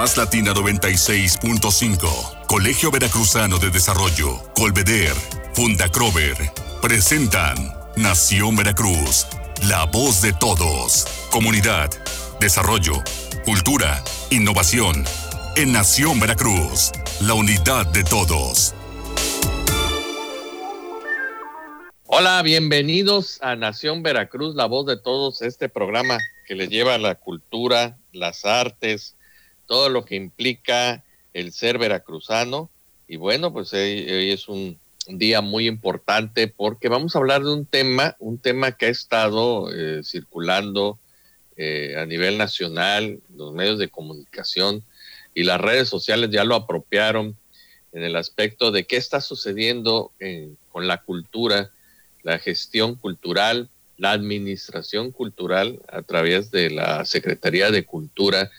Más 0.00 0.16
Latina 0.16 0.54
96.5, 0.54 2.46
Colegio 2.46 2.90
Veracruzano 2.90 3.58
de 3.58 3.68
Desarrollo, 3.68 4.40
Colveder, 4.54 5.12
Fundacrover, 5.52 6.38
presentan 6.80 7.74
Nación 7.98 8.56
Veracruz, 8.56 9.26
la 9.68 9.84
voz 9.84 10.22
de 10.22 10.32
todos. 10.32 11.04
Comunidad, 11.30 11.90
desarrollo, 12.40 12.94
cultura, 13.44 14.02
innovación. 14.30 15.04
En 15.56 15.72
Nación 15.72 16.18
Veracruz, 16.18 16.92
la 17.20 17.34
unidad 17.34 17.84
de 17.92 18.02
todos. 18.02 18.74
Hola, 22.06 22.40
bienvenidos 22.40 23.38
a 23.42 23.54
Nación 23.54 24.02
Veracruz, 24.02 24.54
la 24.54 24.64
voz 24.64 24.86
de 24.86 24.96
todos, 24.96 25.42
este 25.42 25.68
programa 25.68 26.16
que 26.46 26.54
les 26.54 26.70
lleva 26.70 26.96
la 26.96 27.16
cultura, 27.16 27.98
las 28.12 28.46
artes, 28.46 29.18
todo 29.70 29.88
lo 29.88 30.04
que 30.04 30.16
implica 30.16 31.04
el 31.32 31.52
ser 31.52 31.78
veracruzano. 31.78 32.68
Y 33.06 33.18
bueno, 33.18 33.52
pues 33.52 33.72
hoy, 33.72 34.04
es 34.08 34.48
un 34.48 34.76
día 35.06 35.42
muy 35.42 35.68
importante 35.68 36.48
porque 36.48 36.88
vamos 36.88 37.14
a 37.14 37.20
hablar 37.20 37.44
de 37.44 37.52
un 37.52 37.66
tema, 37.66 38.16
un 38.18 38.38
tema 38.38 38.72
que 38.72 38.86
ha 38.86 38.88
estado 38.88 39.72
eh, 39.72 40.02
circulando 40.02 40.98
eh, 41.56 41.94
a 41.96 42.04
nivel 42.04 42.36
nacional, 42.36 43.20
los 43.36 43.52
medios 43.52 43.78
de 43.78 43.86
comunicación 43.86 44.82
y 45.34 45.44
las 45.44 45.60
redes 45.60 45.88
sociales 45.88 46.30
ya 46.32 46.42
lo 46.42 46.56
apropiaron 46.56 47.36
en 47.92 48.02
el 48.02 48.16
aspecto 48.16 48.72
de 48.72 48.86
qué 48.86 48.96
está 48.96 49.20
sucediendo 49.20 50.10
con 50.72 50.88
la 50.88 51.02
cultura, 51.02 51.70
la 52.24 52.40
gestión 52.40 52.96
cultural, 52.96 53.68
la 53.98 54.10
administración 54.10 55.12
cultural 55.12 55.80
a 55.86 56.02
través 56.02 56.50
de 56.50 56.70
la 56.70 57.04
Secretaría 57.04 57.70
de 57.70 57.84
Cultura 57.84 58.50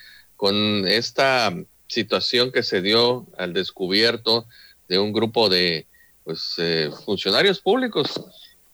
con 0.41 0.87
esta 0.87 1.55
situación 1.85 2.51
que 2.51 2.63
se 2.63 2.81
dio 2.81 3.27
al 3.37 3.53
descubierto 3.53 4.47
de 4.87 4.97
un 4.97 5.13
grupo 5.13 5.49
de 5.49 5.85
pues, 6.23 6.55
eh, 6.57 6.89
funcionarios 7.05 7.59
públicos 7.59 8.19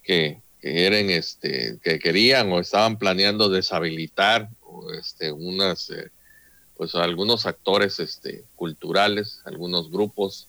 que, 0.02 0.42
eran 0.62 1.10
este 1.10 1.78
que 1.84 2.00
querían 2.00 2.52
o 2.54 2.60
estaban 2.60 2.98
planeando 2.98 3.50
deshabilitar 3.50 4.50
este 4.98 5.32
unas 5.32 5.90
eh, 5.90 6.10
pues 6.78 6.96
algunos 6.96 7.46
actores 7.46 8.00
este 8.00 8.44
culturales 8.56 9.42
algunos 9.46 9.92
grupos 9.92 10.48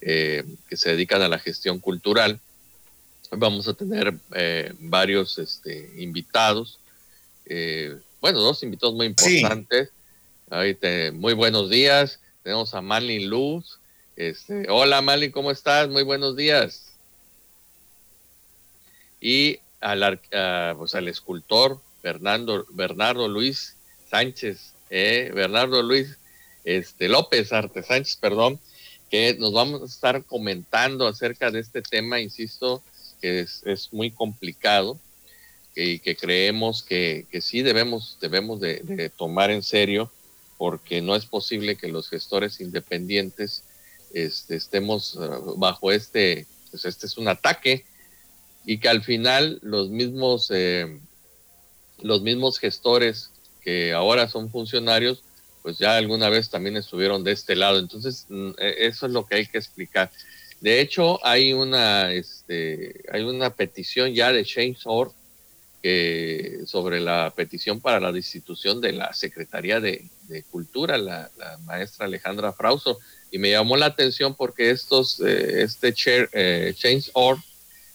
eh, 0.00 0.44
que 0.68 0.76
se 0.76 0.90
dedican 0.90 1.22
a 1.22 1.28
la 1.28 1.38
gestión 1.38 1.80
cultural. 1.80 2.40
Vamos 3.32 3.66
a 3.66 3.74
tener 3.74 4.14
varios 4.78 5.38
este 5.38 5.92
invitados 5.96 6.78
bueno 8.20 8.40
dos 8.40 8.62
invitados 8.62 8.94
muy 8.94 9.06
importantes 9.06 9.90
muy 11.14 11.32
buenos 11.32 11.70
días. 11.70 12.20
Tenemos 12.42 12.74
a 12.74 12.82
Malin 12.82 13.30
Luz. 13.30 13.78
Este, 14.16 14.66
hola 14.68 15.00
Malin, 15.00 15.32
¿cómo 15.32 15.50
estás? 15.50 15.88
Muy 15.88 16.02
buenos 16.02 16.36
días. 16.36 16.92
Y 19.18 19.60
al, 19.80 20.20
pues 20.76 20.92
escultor 20.94 21.80
Bernardo, 22.02 22.66
Bernardo 22.68 23.28
Luis 23.28 23.76
Sánchez, 24.10 24.74
eh, 24.90 25.32
Bernardo 25.34 25.82
Luis 25.82 26.18
este, 26.64 27.08
López 27.08 27.50
Arte 27.54 27.82
Sánchez, 27.82 28.16
perdón, 28.16 28.60
que 29.10 29.34
nos 29.38 29.54
vamos 29.54 29.80
a 29.80 29.86
estar 29.86 30.22
comentando 30.22 31.06
acerca 31.06 31.50
de 31.50 31.60
este 31.60 31.80
tema, 31.80 32.20
insisto, 32.20 32.82
que 33.22 33.40
es, 33.40 33.88
muy 33.90 34.10
complicado 34.10 35.00
y 35.74 35.98
que, 36.00 36.14
creemos 36.14 36.82
que, 36.82 37.26
sí 37.40 37.62
debemos, 37.62 38.18
debemos 38.20 38.60
de 38.60 39.10
tomar 39.16 39.50
en 39.50 39.62
serio 39.62 40.10
porque 40.62 41.02
no 41.02 41.16
es 41.16 41.26
posible 41.26 41.74
que 41.74 41.88
los 41.88 42.08
gestores 42.08 42.60
independientes 42.60 43.64
este, 44.14 44.54
estemos 44.54 45.18
ah, 45.20 45.40
bajo 45.56 45.90
este, 45.90 46.46
pues 46.70 46.84
este 46.84 47.06
es 47.06 47.18
un 47.18 47.26
ataque 47.26 47.84
y 48.64 48.78
que 48.78 48.88
al 48.88 49.02
final 49.02 49.58
los 49.62 49.90
mismos, 49.90 50.52
eh, 50.54 51.00
los 52.00 52.22
mismos 52.22 52.60
gestores 52.60 53.32
que 53.60 53.92
ahora 53.92 54.28
son 54.28 54.52
funcionarios, 54.52 55.24
pues 55.64 55.78
ya 55.78 55.96
alguna 55.96 56.28
vez 56.28 56.48
también 56.48 56.76
estuvieron 56.76 57.24
de 57.24 57.32
este 57.32 57.56
lado. 57.56 57.80
Entonces, 57.80 58.26
mm, 58.28 58.50
e, 58.56 58.86
eso 58.86 59.06
es 59.06 59.12
lo 59.12 59.26
que 59.26 59.34
hay 59.34 59.46
que 59.48 59.58
explicar. 59.58 60.12
De 60.60 60.80
hecho, 60.80 61.18
hay 61.26 61.52
una, 61.54 62.12
este, 62.12 63.02
hay 63.10 63.24
una 63.24 63.52
petición 63.52 64.14
ya 64.14 64.30
de 64.32 64.44
Change.org 64.44 65.12
sobre 66.64 67.00
la 67.00 67.32
petición 67.34 67.80
para 67.80 67.98
la 67.98 68.12
destitución 68.12 68.80
de 68.80 68.92
la 68.92 69.12
Secretaría 69.12 69.80
de, 69.80 70.08
Cultura, 70.50 70.96
la, 70.96 71.30
maestra 71.64 72.06
Alejandra 72.06 72.52
Frauso, 72.52 72.98
y 73.32 73.38
me 73.38 73.50
llamó 73.50 73.76
la 73.76 73.86
atención 73.86 74.34
porque 74.34 74.70
estos, 74.70 75.20
eh, 75.20 75.62
este 75.62 75.92
chair, 75.92 76.28
eh, 76.32 76.74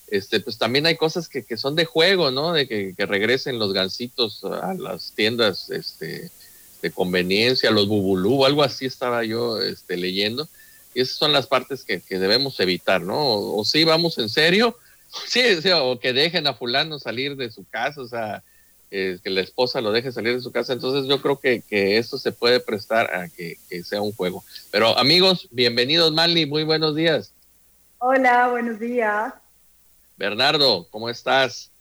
este, 0.07 0.39
pues 0.39 0.57
también 0.57 0.85
hay 0.85 0.97
cosas 0.97 1.29
que, 1.29 1.45
son 1.57 1.75
de 1.75 1.85
juego, 1.85 2.31
¿no? 2.31 2.53
De 2.53 2.67
que, 2.67 2.93
regresen 3.05 3.59
los 3.59 3.71
gansitos 3.71 4.43
a 4.43 4.73
las 4.73 5.13
tiendas 5.13 5.69
este, 5.69 6.29
de 6.81 6.91
conveniencia, 6.91 7.71
los 7.71 7.87
bubulú, 7.87 8.45
algo 8.45 8.63
así 8.63 8.85
estaba 8.85 9.23
yo 9.23 9.61
este, 9.61 9.95
leyendo. 9.95 10.47
Y 10.93 11.01
esas 11.01 11.17
son 11.17 11.31
las 11.31 11.47
partes 11.47 11.83
que, 11.83 12.01
debemos 12.09 12.59
evitar, 12.59 13.01
¿no? 13.01 13.17
O, 13.17 13.61
o 13.61 13.65
sí, 13.65 13.83
vamos 13.83 14.17
en 14.17 14.29
serio, 14.29 14.77
Sí, 15.25 15.41
o 15.73 15.99
que 15.99 16.13
dejen 16.13 16.47
a 16.47 16.53
fulano 16.53 16.99
salir 16.99 17.35
de 17.35 17.51
su 17.51 17.65
casa, 17.65 18.01
o 18.01 18.07
sea, 18.07 18.43
eh, 18.89 19.19
que 19.21 19.29
la 19.29 19.41
esposa 19.41 19.81
lo 19.81 19.91
deje 19.91 20.11
salir 20.11 20.35
de 20.35 20.41
su 20.41 20.51
casa. 20.51 20.73
Entonces 20.73 21.09
yo 21.09 21.21
creo 21.21 21.39
que, 21.39 21.61
que 21.61 21.97
esto 21.97 22.17
se 22.17 22.31
puede 22.31 22.59
prestar 22.59 23.13
a 23.13 23.27
que, 23.27 23.57
sea 23.83 24.01
un 24.01 24.13
juego. 24.13 24.43
Pero 24.71 24.97
amigos, 24.97 25.47
bienvenidos, 25.51 26.13
Manly, 26.13 26.45
muy 26.45 26.63
buenos 26.63 26.95
días. 26.95 27.33
Hola, 27.99 28.47
buenos 28.49 28.79
días. 28.79 29.33
Bernardo, 30.15 30.87
¿cómo 30.89 31.09
estás? 31.09 31.71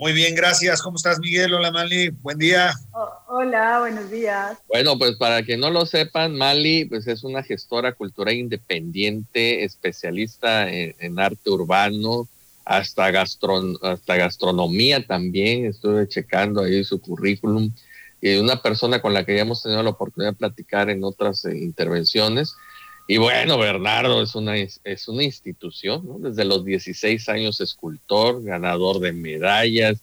Muy 0.00 0.14
bien, 0.14 0.34
gracias. 0.34 0.80
¿Cómo 0.80 0.96
estás, 0.96 1.18
Miguel? 1.18 1.52
Hola, 1.52 1.70
Mali. 1.70 2.08
Buen 2.08 2.38
día. 2.38 2.72
Oh, 2.92 3.10
hola, 3.28 3.80
buenos 3.80 4.10
días. 4.10 4.56
Bueno, 4.66 4.96
pues 4.96 5.16
para 5.16 5.42
que 5.42 5.58
no 5.58 5.68
lo 5.68 5.84
sepan, 5.84 6.38
Mali 6.38 6.86
pues 6.86 7.06
es 7.06 7.22
una 7.22 7.42
gestora 7.42 7.92
cultural 7.92 8.34
independiente, 8.34 9.62
especialista 9.62 10.70
en, 10.70 11.20
arte 11.20 11.50
urbano, 11.50 12.26
hasta, 12.64 13.10
gastron, 13.10 13.76
hasta 13.82 14.16
gastronomía 14.16 15.06
también. 15.06 15.66
Estuve 15.66 16.08
checando 16.08 16.62
ahí 16.62 16.82
su 16.82 16.98
currículum. 16.98 17.70
Y 18.22 18.38
una 18.38 18.62
persona 18.62 19.02
con 19.02 19.12
la 19.12 19.26
que 19.26 19.36
ya 19.36 19.42
hemos 19.42 19.62
tenido 19.62 19.82
la 19.82 19.90
oportunidad 19.90 20.32
de 20.32 20.38
platicar 20.38 20.88
en 20.88 21.04
otras 21.04 21.44
eh, 21.44 21.58
intervenciones. 21.58 22.54
Y 23.10 23.18
bueno, 23.18 23.58
Bernardo 23.58 24.22
es 24.22 24.36
una, 24.36 24.54
es 24.56 25.08
una 25.08 25.24
institución. 25.24 26.22
Desde 26.22 26.44
los 26.44 26.64
16 26.64 27.28
años 27.28 27.60
escultor, 27.60 28.40
ganador 28.40 29.00
de 29.00 29.10
medallas, 29.10 29.98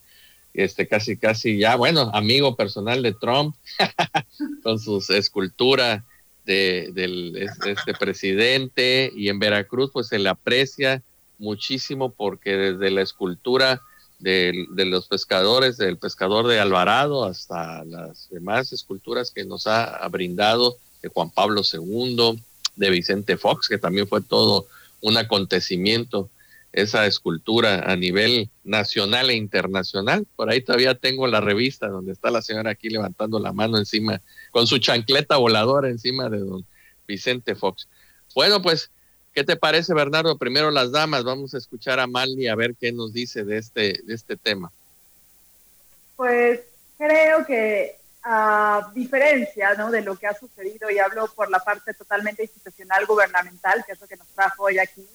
este 0.53 0.89
casi, 0.89 1.15
casi 1.15 1.57
ya, 1.57 1.77
bueno, 1.77 2.11
amigo 2.13 2.57
personal 2.57 3.01
de 3.01 3.13
Trump, 3.13 3.55
con 4.61 4.77
sus 4.77 5.09
esculturas 5.09 6.03
de, 6.45 6.89
del, 6.93 7.33
este 7.37 7.93
presidente. 7.93 9.09
Y 9.15 9.29
en 9.29 9.39
Veracruz, 9.39 9.89
pues 9.93 10.07
se 10.07 10.19
le 10.19 10.27
aprecia 10.27 11.01
muchísimo 11.39 12.11
porque 12.11 12.57
desde 12.57 12.91
la 12.91 13.03
escultura 13.03 13.79
de, 14.19 14.65
de, 14.71 14.83
los 14.83 15.07
pescadores, 15.07 15.77
del 15.77 15.97
pescador 15.97 16.45
de 16.45 16.59
Alvarado 16.59 17.23
hasta 17.23 17.85
las 17.85 18.27
demás 18.29 18.73
esculturas 18.73 19.31
que 19.31 19.45
nos 19.45 19.65
ha 19.65 20.05
brindado 20.09 20.75
de 21.01 21.07
Juan 21.07 21.29
Pablo 21.29 21.61
II, 21.63 22.43
de 22.77 22.89
Vicente 22.89 23.37
Fox, 23.37 23.67
que 23.67 23.77
también 23.77 24.07
fue 24.07 24.21
todo 24.21 24.67
un 25.01 25.17
acontecimiento, 25.17 26.29
esa 26.73 27.07
escultura 27.07 27.91
a 27.91 27.95
nivel 27.95 28.49
nacional 28.63 29.29
e 29.29 29.35
internacional. 29.35 30.27
Por 30.35 30.49
ahí 30.49 30.61
todavía 30.61 30.95
tengo 30.95 31.25
la 31.27 31.41
revista 31.41 31.87
donde 31.87 32.11
está 32.11 32.29
la 32.29 32.41
señora 32.41 32.71
aquí 32.71 32.89
levantando 32.89 33.39
la 33.39 33.51
mano 33.51 33.77
encima, 33.77 34.21
con 34.51 34.67
su 34.67 34.77
chancleta 34.77 35.37
voladora 35.37 35.89
encima 35.89 36.29
de 36.29 36.39
don 36.39 36.65
Vicente 37.07 37.55
Fox. 37.55 37.87
Bueno, 38.35 38.61
pues, 38.61 38.91
¿qué 39.33 39.43
te 39.43 39.55
parece, 39.55 39.93
Bernardo? 39.93 40.37
Primero 40.37 40.69
las 40.69 40.91
damas, 40.91 41.23
vamos 41.23 41.53
a 41.53 41.57
escuchar 41.57 41.99
a 41.99 42.05
Mali 42.05 42.47
a 42.47 42.55
ver 42.55 42.75
qué 42.79 42.91
nos 42.91 43.11
dice 43.13 43.43
de 43.43 43.57
este, 43.57 43.99
de 44.03 44.13
este 44.13 44.37
tema. 44.37 44.71
Pues 46.15 46.61
creo 46.97 47.45
que 47.45 47.97
a 48.29 48.91
diferencia 48.93 49.73
¿no? 49.75 49.89
de 49.89 50.01
lo 50.01 50.17
que 50.17 50.27
ha 50.27 50.33
sucedido, 50.33 50.89
y 50.89 50.99
hablo 50.99 51.29
por 51.33 51.49
la 51.49 51.59
parte 51.59 51.93
totalmente 51.93 52.43
institucional 52.43 53.05
gubernamental, 53.05 53.85
que 53.85 53.93
es 53.93 54.01
lo 54.01 54.07
que 54.07 54.17
nos 54.17 54.27
trajo 54.27 54.63
hoy 54.63 54.79
aquí, 54.79 55.07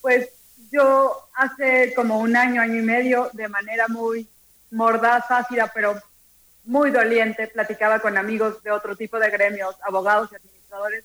pues 0.00 0.30
yo 0.70 1.28
hace 1.34 1.92
como 1.92 2.18
un 2.18 2.34
año, 2.36 2.62
año 2.62 2.76
y 2.76 2.82
medio, 2.82 3.28
de 3.34 3.48
manera 3.48 3.86
muy 3.88 4.26
mordaz, 4.70 5.30
ácida, 5.30 5.70
pero 5.74 6.00
muy 6.64 6.90
doliente, 6.90 7.48
platicaba 7.48 8.00
con 8.00 8.16
amigos 8.16 8.62
de 8.62 8.70
otro 8.70 8.96
tipo 8.96 9.18
de 9.18 9.28
gremios, 9.28 9.76
abogados 9.82 10.30
y 10.32 10.36
administradores, 10.36 11.04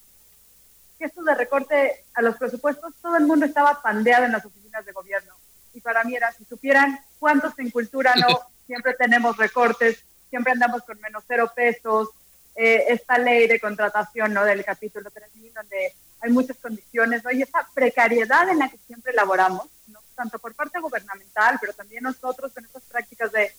que 0.98 1.06
esto 1.06 1.24
de 1.24 1.36
recorte 1.36 2.06
a 2.14 2.22
los 2.22 2.38
presupuestos, 2.38 2.94
todo 3.02 3.18
el 3.18 3.26
mundo 3.26 3.46
estaba 3.46 3.82
pandeado 3.82 4.24
en 4.24 4.32
las 4.32 4.46
oficinas 4.46 4.86
de 4.86 4.94
gobierno. 4.94 5.34
Y 5.74 5.82
para 5.82 6.06
mí 6.06 6.16
era, 6.16 6.32
si 6.32 6.46
supieran 6.46 6.98
cuántos 7.20 7.60
en 7.60 7.70
cultura 7.70 8.16
no 8.16 8.40
siempre 8.66 8.94
tenemos 8.94 9.36
recortes, 9.36 10.06
siempre 10.34 10.54
andamos 10.54 10.82
con 10.82 11.00
menos 11.00 11.24
cero 11.28 11.52
pesos, 11.56 12.10
eh, 12.56 12.86
esta 12.88 13.20
ley 13.20 13.48
de 13.48 13.60
contratación, 13.60 14.34
¿no? 14.34 14.44
Del 14.44 14.66
capítulo 14.66 15.12
3000, 15.12 15.54
donde 15.54 15.94
hay 16.22 16.32
muchas 16.32 16.58
condiciones, 16.58 17.24
¿no? 17.24 17.30
Y 17.30 17.44
esa 17.44 17.68
precariedad 17.76 18.50
en 18.50 18.58
la 18.58 18.68
que 18.68 18.80
siempre 18.88 19.12
elaboramos, 19.12 19.68
¿no? 19.90 20.00
Tanto 20.16 20.40
por 20.40 20.56
parte 20.56 20.80
gubernamental, 20.80 21.60
pero 21.62 21.74
también 21.74 22.02
nosotros 22.02 22.52
con 22.52 22.66
estas 22.66 22.82
prácticas 22.82 23.32
de 23.32 23.52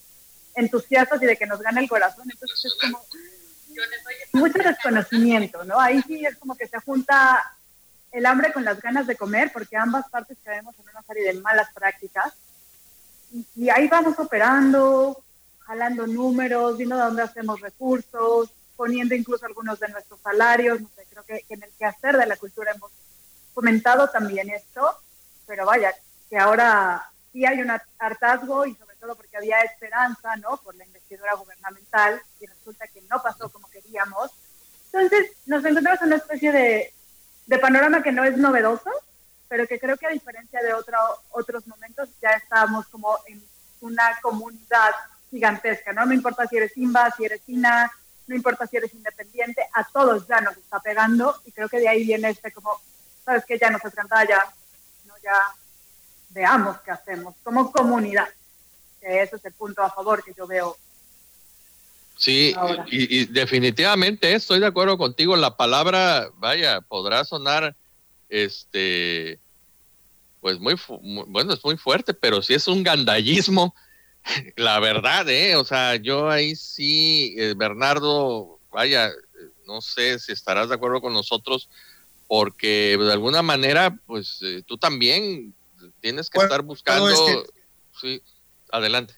entusiastas 0.57 1.23
y 1.23 1.27
de 1.27 1.37
que 1.37 1.47
nos 1.47 1.61
gana 1.61 1.81
el 1.81 1.89
corazón. 1.89 2.29
Entonces 2.29 2.65
es 2.65 2.75
como 2.81 3.01
mucho 4.33 4.59
desconocimiento, 4.59 5.63
¿no? 5.63 5.79
Ahí 5.79 6.03
sí 6.03 6.27
es 6.27 6.37
como 6.39 6.57
que 6.57 6.67
se 6.67 6.81
junta 6.81 7.55
el 8.11 8.27
hambre 8.27 8.53
con 8.53 8.65
las 8.65 8.81
ganas 8.81 9.07
de 9.07 9.15
comer, 9.15 9.53
porque 9.53 9.77
ambas 9.77 10.09
partes 10.09 10.39
caemos 10.43 10.75
en 10.81 10.89
una 10.89 11.03
serie 11.03 11.33
de 11.33 11.41
malas 11.41 11.69
prácticas. 11.73 12.33
Y, 13.57 13.71
ahí 13.71 13.87
vamos 13.87 14.19
operando, 14.19 15.24
jalando 15.67 16.07
números, 16.07 16.77
viendo 16.77 16.97
de 16.97 17.03
dónde 17.03 17.23
hacemos 17.23 17.61
recursos, 17.61 18.51
poniendo 18.77 19.15
incluso 19.15 19.47
algunos 19.47 19.79
de 19.81 19.89
nuestros 19.89 20.21
salarios. 20.21 20.81
No 20.81 20.89
sé, 20.95 21.07
creo 21.11 21.25
que, 21.25 21.45
en 21.49 21.63
el 21.63 21.71
quehacer 21.79 22.17
de 22.17 22.27
la 22.27 22.37
cultura 22.37 22.73
hemos 22.73 22.91
comentado 23.53 24.09
también 24.09 24.51
esto, 24.51 24.99
pero 25.47 25.65
vaya, 25.67 25.95
que 26.29 26.39
ahora 26.39 27.11
sí 27.33 27.45
hay 27.45 27.61
un 27.61 27.71
hartazgo 27.99 28.67
y 28.67 28.75
sobre 28.75 28.97
todo 28.97 29.15
porque 29.17 29.37
había 29.37 29.61
esperanza, 29.61 30.37
¿no? 30.37 30.57
Por 30.59 30.75
la 30.75 30.85
investidura 30.85 31.35
gubernamental 31.35 32.21
y 32.41 32.47
resulta 32.47 32.87
que 32.89 33.03
no 33.03 33.23
pasó 33.23 33.49
como 33.51 33.69
queríamos. 33.69 34.31
Entonces 34.93 35.33
nos 35.47 35.65
encontramos 35.65 36.01
en 36.03 36.07
una 36.09 36.17
especie 36.17 36.53
de, 36.53 36.95
de 37.47 37.59
panorama 37.59 38.03
que 38.03 38.13
no 38.13 38.25
es 38.25 38.37
novedoso, 38.37 38.91
pero 39.49 39.67
que 39.67 39.79
creo 39.79 39.97
que 39.97 40.07
a 40.07 40.11
diferencia 40.11 40.63
de 40.63 40.73
otro, 40.73 40.99
otros 41.31 41.67
momentos 41.67 42.09
ya 42.21 42.31
estamos 42.31 42.87
como 42.89 43.19
en 43.27 43.43
una 43.81 44.19
comunidad 44.23 44.93
gigantesca, 45.35 45.93
¿no? 45.93 46.07
No 46.07 46.15
importa 46.15 46.47
si 46.47 46.57
eres 46.57 46.73
Simba, 46.73 47.11
si 47.17 47.25
eres 47.25 47.45
China, 47.45 47.91
no 48.27 48.37
importa 48.37 48.67
si 48.67 48.77
eres 48.77 48.95
independiente, 48.95 49.63
a 49.75 49.85
todos 49.85 50.27
ya 50.29 50.41
nos 50.41 50.57
está 50.57 50.81
pegando 50.81 51.35
y 51.45 51.53
creo 51.53 51.69
que 51.69 51.81
de 51.81 51.89
ahí 51.89 52.05
viene 52.05 52.31
este 52.31 52.53
como, 52.53 52.71
sabes 53.25 53.45
que 53.45 53.59
ya 53.59 53.69
no 53.71 53.79
se 53.79 53.91
trata 53.91 54.25
ya, 54.27 54.45
¿no? 55.07 55.15
ya 55.23 55.37
veamos 56.31 56.79
qué 56.81 56.93
hacemos 56.93 57.35
como 57.43 57.73
comunidad, 57.73 58.29
que 59.01 59.23
ese 59.23 59.37
es 59.37 59.45
el 59.45 59.53
punto 59.55 59.83
a 59.83 59.91
favor 59.91 60.23
que 60.23 60.33
yo 60.33 60.47
veo 60.47 60.77
Sí, 62.17 62.55
y, 62.87 63.25
definitivamente 63.27 64.35
estoy 64.35 64.61
de 64.61 64.67
acuerdo 64.67 64.97
contigo. 64.97 65.37
La 65.37 65.57
palabra, 65.57 66.31
vaya, 66.37 66.81
podrá 66.81 67.25
sonar, 67.25 67.75
este, 68.29 69.41
pues 70.41 70.61
muy, 70.61 70.77
bueno, 71.27 71.55
es 71.55 71.65
muy 71.65 71.77
fuerte, 71.77 72.15
pero 72.15 72.41
si 72.41 72.55
es 72.55 72.69
un 72.69 72.85
gandallismo, 72.85 73.75
la 74.57 74.81
verdad, 74.81 75.29
¿eh? 75.29 75.57
O 75.57 75.65
sea, 75.65 75.97
yo 75.97 76.29
ahí 76.31 76.57
sí, 76.57 77.35
eh, 77.39 77.55
Bernardo, 77.57 78.59
vaya, 78.71 79.11
no 79.67 79.81
sé 79.81 80.19
si 80.19 80.33
estarás 80.33 80.69
de 80.69 80.75
acuerdo 80.75 81.01
con 81.01 81.13
nosotros, 81.13 81.69
porque 82.27 82.97
de 82.99 83.13
alguna 83.13 83.43
manera, 83.43 83.99
pues 84.07 84.39
eh, 84.43 84.63
tú 84.67 84.79
también 84.79 85.55
tienes 86.01 86.31
que 86.31 86.39
estar 86.39 86.63
buscando. 86.63 87.09
Sí, 88.01 88.23
adelante. 88.71 89.15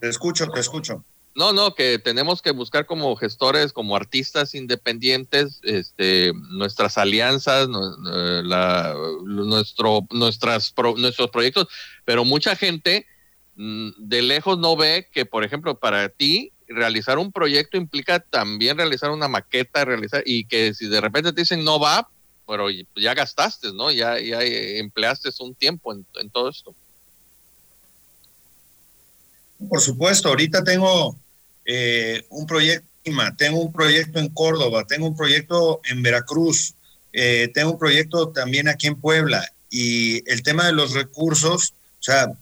Te 0.00 0.08
escucho, 0.08 0.48
te 0.48 0.60
escucho. 0.60 1.04
No, 1.34 1.52
no, 1.52 1.74
que 1.74 1.98
tenemos 1.98 2.40
que 2.40 2.52
buscar 2.52 2.86
como 2.86 3.16
gestores, 3.16 3.72
como 3.72 3.96
artistas 3.96 4.54
independientes, 4.54 5.58
este, 5.64 6.32
nuestras 6.50 6.96
alianzas, 6.96 7.68
la, 7.68 8.94
nuestro, 9.24 10.06
nuestras, 10.10 10.72
nuestros 10.96 11.30
proyectos, 11.30 11.66
pero 12.04 12.24
mucha 12.24 12.54
gente 12.54 13.06
de 13.56 14.22
lejos 14.22 14.58
no 14.58 14.76
ve 14.76 15.08
que, 15.12 15.26
por 15.26 15.44
ejemplo, 15.44 15.78
para 15.78 16.08
ti 16.08 16.52
realizar 16.68 17.18
un 17.18 17.30
proyecto 17.30 17.76
implica 17.76 18.20
también 18.20 18.76
realizar 18.76 19.10
una 19.10 19.28
maqueta, 19.28 19.84
realizar 19.84 20.22
y 20.26 20.44
que 20.46 20.74
si 20.74 20.88
de 20.88 21.00
repente 21.00 21.32
te 21.32 21.42
dicen 21.42 21.64
no 21.64 21.78
va, 21.78 22.08
pero 22.46 22.68
ya 22.70 23.14
gastaste, 23.14 23.72
¿no? 23.72 23.90
Ya, 23.90 24.18
ya 24.18 24.42
empleaste 24.42 25.30
un 25.40 25.54
tiempo 25.54 25.92
en, 25.92 26.04
en 26.14 26.30
todo 26.30 26.48
esto. 26.50 26.74
Por 29.68 29.80
supuesto, 29.80 30.28
ahorita 30.28 30.64
tengo 30.64 31.16
eh, 31.64 32.24
un 32.30 32.46
proyecto, 32.46 32.86
tengo 33.36 33.60
un 33.60 33.72
proyecto 33.72 34.18
en 34.18 34.28
Córdoba, 34.28 34.84
tengo 34.86 35.06
un 35.06 35.16
proyecto 35.16 35.80
en 35.84 36.02
Veracruz, 36.02 36.74
eh, 37.12 37.50
tengo 37.54 37.72
un 37.72 37.78
proyecto 37.78 38.28
también 38.28 38.68
aquí 38.68 38.86
en 38.86 39.00
Puebla. 39.00 39.46
Y 39.70 40.28
el 40.30 40.42
tema 40.42 40.66
de 40.66 40.72
los 40.72 40.92
recursos, 40.92 41.74
o 42.00 42.02
sea, 42.02 42.32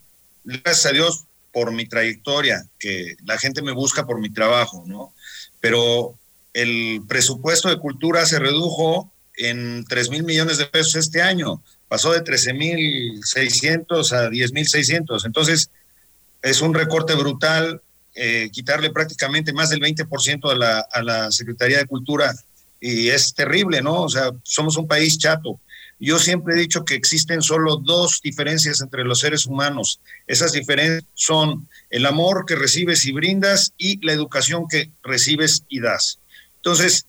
gracias 0.45 0.87
a 0.87 0.93
Dios 0.93 1.25
por 1.53 1.73
mi 1.73 1.87
trayectoria, 1.87 2.65
que 2.79 3.17
la 3.25 3.39
gente 3.39 3.63
me 3.63 3.73
busca 3.73 4.07
por 4.07 4.21
mi 4.21 4.31
trabajo, 4.31 4.85
¿no? 4.87 5.13
Pero 5.61 6.19
el 6.55 7.03
presupuesto 7.09 7.69
de 7.69 7.79
cultura 7.79 8.27
se 8.27 8.39
redujo 8.39 9.13
en 9.37 9.85
3 9.89 10.11
mil 10.11 10.25
millones 10.25 10.59
de 10.59 10.67
pesos 10.67 10.97
este 10.97 11.23
año, 11.23 11.63
pasó 11.89 12.13
de 12.13 12.23
13 12.23 12.55
mil 12.55 13.21
600 13.25 14.13
a 14.13 14.31
10 14.31 14.53
mil 14.53 14.67
600. 14.67 15.25
Entonces, 15.25 15.71
es 16.43 16.61
un 16.61 16.75
recorte 16.75 17.15
brutal, 17.15 17.83
eh, 18.15 18.51
quitarle 18.53 18.91
prácticamente 18.91 19.53
más 19.53 19.71
del 19.71 19.81
20% 19.81 20.51
a 20.51 20.55
la, 20.55 20.81
a 20.81 21.03
la 21.03 21.31
Secretaría 21.31 21.79
de 21.79 21.87
Cultura 21.87 22.35
y 22.81 23.09
es 23.09 23.33
terrible, 23.33 23.81
¿no? 23.81 24.03
O 24.03 24.09
sea, 24.09 24.31
somos 24.43 24.77
un 24.77 24.89
país 24.89 25.17
chato. 25.17 25.61
Yo 26.05 26.19
siempre 26.19 26.55
he 26.55 26.59
dicho 26.59 26.85
que 26.85 26.97
existen 26.97 27.43
solo 27.43 27.77
dos 27.77 28.21
diferencias 28.25 28.81
entre 28.81 29.05
los 29.05 29.21
seres 29.21 29.47
humanos. 29.47 30.01
Esas 30.27 30.51
diferencias 30.51 31.05
son 31.15 31.69
el 31.91 32.07
amor 32.07 32.45
que 32.45 32.57
recibes 32.57 33.07
y 33.07 33.13
brindas 33.13 33.73
y 33.79 34.05
la 34.05 34.13
educación 34.13 34.67
que 34.69 34.91
recibes 35.05 35.63
y 35.69 35.79
das. 35.79 36.19
Entonces, 36.57 37.07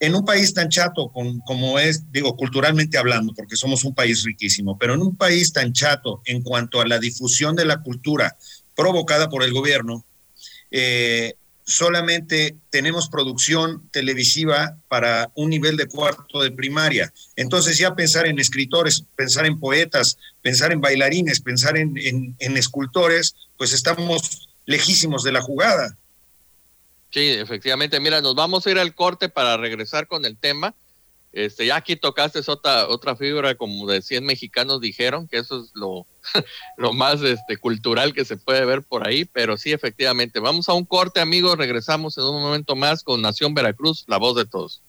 en 0.00 0.14
un 0.14 0.24
país 0.24 0.54
tan 0.54 0.70
chato 0.70 1.12
como 1.44 1.78
es, 1.78 2.10
digo, 2.10 2.34
culturalmente 2.34 2.96
hablando, 2.96 3.34
porque 3.34 3.54
somos 3.54 3.84
un 3.84 3.94
país 3.94 4.24
riquísimo, 4.24 4.78
pero 4.78 4.94
en 4.94 5.02
un 5.02 5.14
país 5.14 5.52
tan 5.52 5.74
chato 5.74 6.22
en 6.24 6.40
cuanto 6.40 6.80
a 6.80 6.86
la 6.86 6.98
difusión 6.98 7.54
de 7.54 7.66
la 7.66 7.82
cultura 7.82 8.38
provocada 8.74 9.28
por 9.28 9.42
el 9.42 9.52
gobierno, 9.52 10.06
eh, 10.70 11.34
solamente 11.72 12.56
tenemos 12.70 13.08
producción 13.08 13.88
televisiva 13.90 14.76
para 14.88 15.30
un 15.34 15.50
nivel 15.50 15.76
de 15.76 15.86
cuarto 15.86 16.42
de 16.42 16.50
primaria. 16.50 17.12
Entonces 17.36 17.78
ya 17.78 17.94
pensar 17.94 18.26
en 18.26 18.38
escritores, 18.38 19.04
pensar 19.16 19.46
en 19.46 19.58
poetas, 19.58 20.18
pensar 20.42 20.72
en 20.72 20.80
bailarines, 20.80 21.40
pensar 21.40 21.76
en, 21.76 22.36
escultores, 22.38 23.34
pues 23.56 23.72
estamos 23.72 24.48
lejísimos 24.66 25.24
de 25.24 25.32
la 25.32 25.40
jugada. 25.40 25.96
Sí, 27.10 27.28
efectivamente. 27.28 28.00
Mira, 28.00 28.20
nos 28.20 28.34
vamos 28.34 28.66
a 28.66 28.70
ir 28.70 28.78
al 28.78 28.94
corte 28.94 29.28
para 29.28 29.56
regresar 29.56 30.06
con 30.06 30.24
el 30.24 30.36
tema. 30.36 30.74
Este, 31.32 31.66
ya 31.66 31.76
aquí 31.76 31.94
tocaste 31.96 32.40
otra, 32.46 32.88
otra 32.88 33.16
figura, 33.16 33.54
como 33.54 33.86
de 33.86 34.02
100 34.02 34.24
mexicanos 34.24 34.80
dijeron, 34.80 35.26
que 35.26 35.38
eso 35.38 35.62
es 35.62 35.70
lo, 35.74 36.06
lo 36.76 36.92
más 36.92 37.22
este, 37.22 37.56
cultural 37.56 38.12
que 38.12 38.26
se 38.26 38.36
puede 38.36 38.66
ver 38.66 38.82
por 38.82 39.08
ahí, 39.08 39.24
pero 39.24 39.56
sí, 39.56 39.72
efectivamente. 39.72 40.40
Vamos 40.40 40.68
a 40.68 40.74
un 40.74 40.84
corte, 40.84 41.20
amigos, 41.20 41.56
regresamos 41.56 42.18
en 42.18 42.24
un 42.24 42.42
momento 42.42 42.76
más 42.76 43.02
con 43.02 43.22
Nación 43.22 43.54
Veracruz, 43.54 44.04
la 44.08 44.18
voz 44.18 44.36
de 44.36 44.44
todos. 44.44 44.82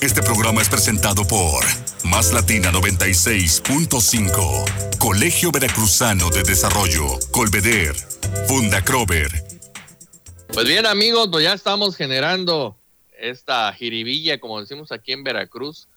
Este 0.00 0.22
programa 0.22 0.60
es 0.60 0.68
presentado 0.68 1.24
por 1.26 1.64
Más 2.04 2.32
Latina 2.32 2.70
96.5, 2.72 4.98
Colegio 4.98 5.50
Veracruzano 5.50 6.28
de 6.30 6.42
Desarrollo, 6.42 7.18
Colveder, 7.30 7.94
Funda 8.46 8.84
Crover. 8.84 9.30
Pues 10.52 10.68
bien, 10.68 10.84
amigos, 10.86 11.28
pues 11.30 11.44
ya 11.44 11.54
estamos 11.54 11.96
generando 11.96 12.76
esta 13.18 13.72
jiribilla, 13.72 14.38
como 14.38 14.60
decimos 14.60 14.92
aquí 14.92 15.12
en 15.12 15.24
Veracruz. 15.24 15.88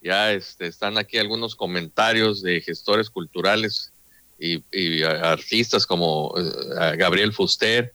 Ya 0.00 0.32
este, 0.32 0.66
están 0.66 0.96
aquí 0.96 1.18
algunos 1.18 1.56
comentarios 1.56 2.42
de 2.42 2.60
gestores 2.60 3.10
culturales 3.10 3.92
y, 4.38 5.02
artistas 5.02 5.86
como 5.86 6.32
eh, 6.38 6.96
Gabriel 6.96 7.32
Fuster, 7.32 7.92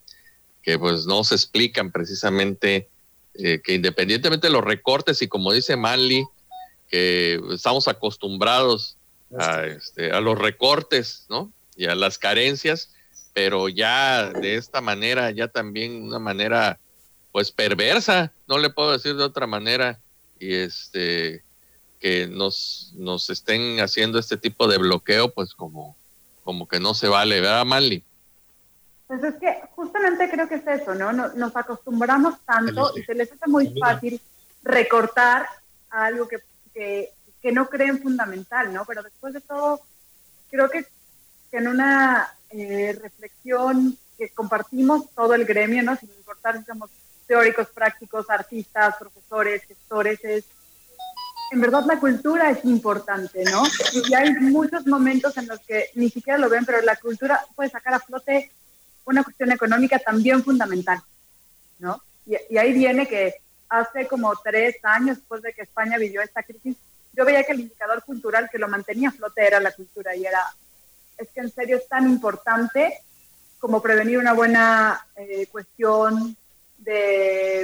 que 0.62 0.77
pues 0.77 1.06
no 1.06 1.24
se 1.24 1.36
explican 1.36 1.92
precisamente 1.92 2.89
eh, 3.36 3.62
que 3.63 3.74
independientemente 3.74 4.48
de 4.48 4.53
los 4.53 4.63
recortes 4.63 5.22
y 5.22 5.27
como 5.27 5.53
dice 5.53 5.77
Manly, 5.77 6.25
que 6.89 7.42
estamos 7.51 7.88
acostumbrados 7.88 8.98
a, 9.39 9.65
este, 9.65 10.12
a 10.12 10.22
los 10.22 10.38
recortes, 10.38 11.25
¿no? 11.30 11.51
Y 11.75 11.86
a 11.86 11.96
las 11.96 12.18
carencias, 12.18 12.94
pero 13.34 13.70
ya 13.70 14.32
de 14.32 14.56
esta 14.56 14.82
manera, 14.82 15.32
ya 15.32 15.48
también 15.48 16.03
una 16.03 16.20
manera 16.20 16.80
pues 17.34 17.52
perversa, 17.52 18.32
no 18.48 18.60
le 18.60 18.70
puedo 18.70 18.94
decir 18.94 19.16
de 19.16 19.24
otra 19.24 19.48
manera, 19.48 20.00
y 20.40 20.54
este 20.54 21.44
que 22.00 22.28
nos, 22.28 22.92
nos 22.96 23.30
estén 23.30 23.80
haciendo 23.80 24.20
este 24.20 24.38
tipo 24.38 24.68
de 24.68 24.78
bloqueo, 24.78 25.34
pues 25.34 25.54
como, 25.56 25.96
como 26.44 26.68
que 26.68 26.80
no 26.80 26.94
se 26.94 27.08
vale, 27.08 27.42
¿verdad, 27.42 27.66
Manly? 27.66 28.04
Pues 29.08 29.24
es 29.24 29.36
que 29.36 29.62
justamente 29.74 30.30
creo 30.30 30.48
que 30.48 30.56
es 30.56 30.68
eso, 30.68 30.94
¿no? 30.94 31.12
Nos, 31.13 31.56
acostumbramos 31.56 32.36
tanto 32.46 32.92
y 32.98 33.04
se 33.04 33.16
les 33.16 33.32
hace 33.32 33.50
muy 33.50 33.74
fácil 33.80 34.22
recortar 34.63 35.48
a 35.90 36.06
algo 36.06 36.28
que, 36.28 36.40
que, 36.74 37.52
no 37.52 37.68
creen 37.70 38.02
fundamental, 38.02 38.74
¿no? 38.74 38.84
Pero 38.86 39.02
después 39.02 39.34
de 39.34 39.42
todo, 39.42 39.80
creo 40.52 40.70
que, 40.70 40.86
que 41.50 41.58
en 41.58 41.70
una 41.70 42.36
eh, 42.50 42.98
reflexión 43.02 43.98
que 44.18 44.30
compartimos 44.30 45.10
todo 45.16 45.34
el 45.34 45.46
gremio, 45.46 45.84
¿no? 45.84 45.96
Sin 45.96 46.10
importar 46.10 46.60
si 46.60 46.66
somos 46.66 46.92
teóricos, 47.27 47.68
prácticos, 47.70 48.30
artistas, 48.30 48.96
profesores, 48.98 49.63
gestores, 49.63 50.24
es 50.24 50.46
en 51.51 51.62
verdad 51.62 51.84
la 51.86 52.00
cultura 52.00 52.50
es 52.50 52.65
importante, 52.65 53.44
¿no? 53.44 53.63
Y 53.94 54.13
hay 54.15 54.32
muchos 54.34 54.88
momentos 54.88 55.38
en 55.38 55.48
los 55.48 55.60
que 55.60 55.89
ni 55.94 56.10
siquiera 56.10 56.39
lo 56.39 56.50
ven, 56.50 56.65
pero 56.65 56.82
la 56.82 56.96
cultura 56.96 57.39
puede 57.56 57.70
sacar 57.70 57.94
a 57.94 58.00
flote 58.00 58.51
una 59.06 59.24
cuestión 59.24 59.51
económica 59.51 60.00
también 60.00 60.44
fundamental, 60.44 61.00
¿no? 61.77 62.01
Y, 62.25 62.36
y 62.50 62.58
ahí 62.58 62.74
viene 62.74 63.08
que 63.08 63.36
hace 63.70 64.08
como 64.08 64.34
tres 64.44 64.77
años 64.84 65.18
después 65.18 65.44
de 65.44 65.53
que 65.53 65.62
España 65.62 65.98
vivió 65.98 66.22
esta 66.22 66.42
crisis, 66.42 66.75
yo 67.13 67.25
veía 67.25 67.44
que 67.44 67.51
el 67.51 67.62
indicador 67.62 68.03
cultural 68.03 68.50
que 68.51 68.58
lo 68.58 68.68
mantenía 68.68 69.10
a 69.10 69.12
flote 69.12 69.46
era 69.46 69.60
la 69.60 69.72
cultura 69.72 70.15
y 70.15 70.25
era, 70.25 70.44
es 71.18 71.30
que 71.30 71.42
en 71.42 71.51
serio 71.51 71.77
es 71.77 71.88
tan 71.88 72.10
importante 72.10 73.00
como 73.60 73.82
prevenir 73.82 74.18
una 74.18 74.34
buena 74.34 75.06
eh, 75.15 75.48
cuestión 75.51 76.36
de 76.77 77.63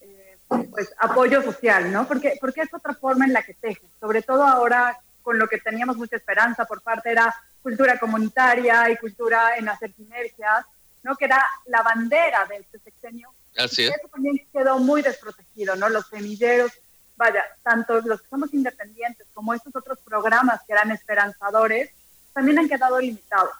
eh, 0.00 0.38
pues, 0.48 0.92
apoyo 0.98 1.42
social, 1.42 1.92
¿no? 1.92 2.06
Porque, 2.06 2.36
porque 2.40 2.62
es 2.62 2.72
otra 2.72 2.94
forma 2.94 3.24
en 3.24 3.32
la 3.32 3.42
que 3.42 3.54
teje, 3.54 3.86
sobre 4.00 4.22
todo 4.22 4.44
ahora 4.44 4.98
con 5.22 5.38
lo 5.38 5.46
que 5.46 5.58
teníamos 5.58 5.96
mucha 5.96 6.16
esperanza 6.16 6.64
por 6.64 6.80
parte 6.80 7.10
era 7.10 7.34
cultura 7.62 7.98
comunitaria 7.98 8.90
y 8.90 8.96
cultura 8.96 9.56
en 9.58 9.68
hacer 9.68 9.92
sinergias, 9.94 10.64
¿no? 11.02 11.16
Que 11.16 11.26
era 11.26 11.44
la 11.66 11.82
bandera 11.82 12.46
de 12.46 12.56
este 12.56 12.78
sexenio. 12.78 13.28
Así 13.56 13.84
es. 13.84 13.90
Eso 13.90 14.08
también 14.08 14.40
quedó 14.52 14.78
muy 14.78 15.02
desprotegido, 15.02 15.76
¿no? 15.76 15.88
Los 15.90 16.06
semilleros, 16.08 16.72
vaya, 17.16 17.44
tanto 17.62 18.00
los 18.00 18.22
que 18.22 18.28
somos 18.28 18.54
independientes 18.54 19.26
como 19.34 19.52
estos 19.52 19.76
otros 19.76 19.98
programas 19.98 20.62
que 20.66 20.72
eran 20.72 20.92
esperanzadores, 20.92 21.90
también 22.32 22.58
han 22.58 22.68
quedado 22.68 22.98
limitados. 22.98 23.52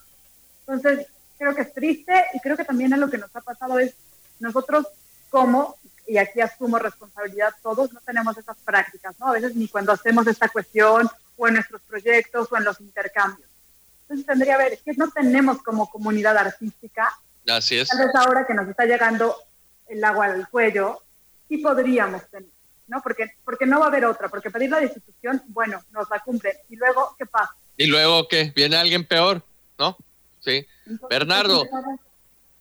Entonces, 0.61 1.07
creo 1.39 1.55
que 1.55 1.63
es 1.63 1.73
triste 1.75 2.25
y 2.35 2.41
creo 2.41 2.57
que 2.57 2.65
también 2.65 2.99
lo 2.99 3.11
que 3.11 3.19
nos 3.19 3.35
ha 3.35 3.41
pasado 3.41 3.79
es 3.79 3.95
nosotros 4.41 4.87
como, 5.31 5.77
y 6.07 6.19
aquí 6.19 6.41
asumo 6.41 6.79
responsabilidad 6.79 7.55
todos, 7.63 7.93
no 7.93 8.01
tenemos 8.01 8.37
esas 8.37 8.57
prácticas, 8.59 9.19
¿no? 9.19 9.29
A 9.29 9.33
veces 9.33 9.55
ni 9.55 9.69
cuando 9.69 9.93
hacemos 9.93 10.27
esta 10.27 10.49
cuestión 10.49 11.09
o 11.37 11.49
en 11.49 11.55
nuestros 11.55 11.81
proyectos 11.83 12.49
o 12.51 12.57
en 12.57 12.65
los 12.65 12.81
intercambios. 12.81 13.49
Entonces 14.03 14.27
tendría 14.27 14.57
que 14.57 14.65
ver, 14.65 14.79
que 14.85 14.93
no 14.95 15.11
tenemos 15.11 15.63
como 15.63 15.91
comunidad 15.91 16.37
artística. 16.37 17.13
Así 17.47 17.79
es. 17.79 17.89
Tal 17.89 17.99
vez 17.99 18.15
ahora 18.15 18.47
que 18.47 18.55
nos 18.55 18.69
está 18.69 18.85
llegando 18.85 19.37
el 19.87 20.03
agua 20.03 20.27
al 20.27 20.49
cuello, 20.49 21.03
sí 21.49 21.59
podríamos 21.59 22.27
tener, 22.31 22.49
¿no? 22.87 23.03
Porque, 23.03 23.33
porque 23.45 23.67
no 23.67 23.81
va 23.81 23.87
a 23.87 23.89
haber 23.89 24.07
otra, 24.07 24.29
porque 24.29 24.51
pedir 24.51 24.71
la 24.71 24.81
destitución, 24.81 25.43
bueno, 25.49 25.83
nos 25.93 26.09
la 26.11 26.21
cumplen. 26.21 26.57
Y 26.69 26.77
luego, 26.77 27.15
¿qué 27.19 27.27
pasa? 27.27 27.55
Y 27.77 27.87
luego, 27.87 28.27
¿qué? 28.29 28.53
¿Viene 28.55 28.77
alguien 28.77 29.05
peor? 29.05 29.43
¿No? 29.79 29.97
Sí. 30.41 30.67
Bernardo, 31.09 31.67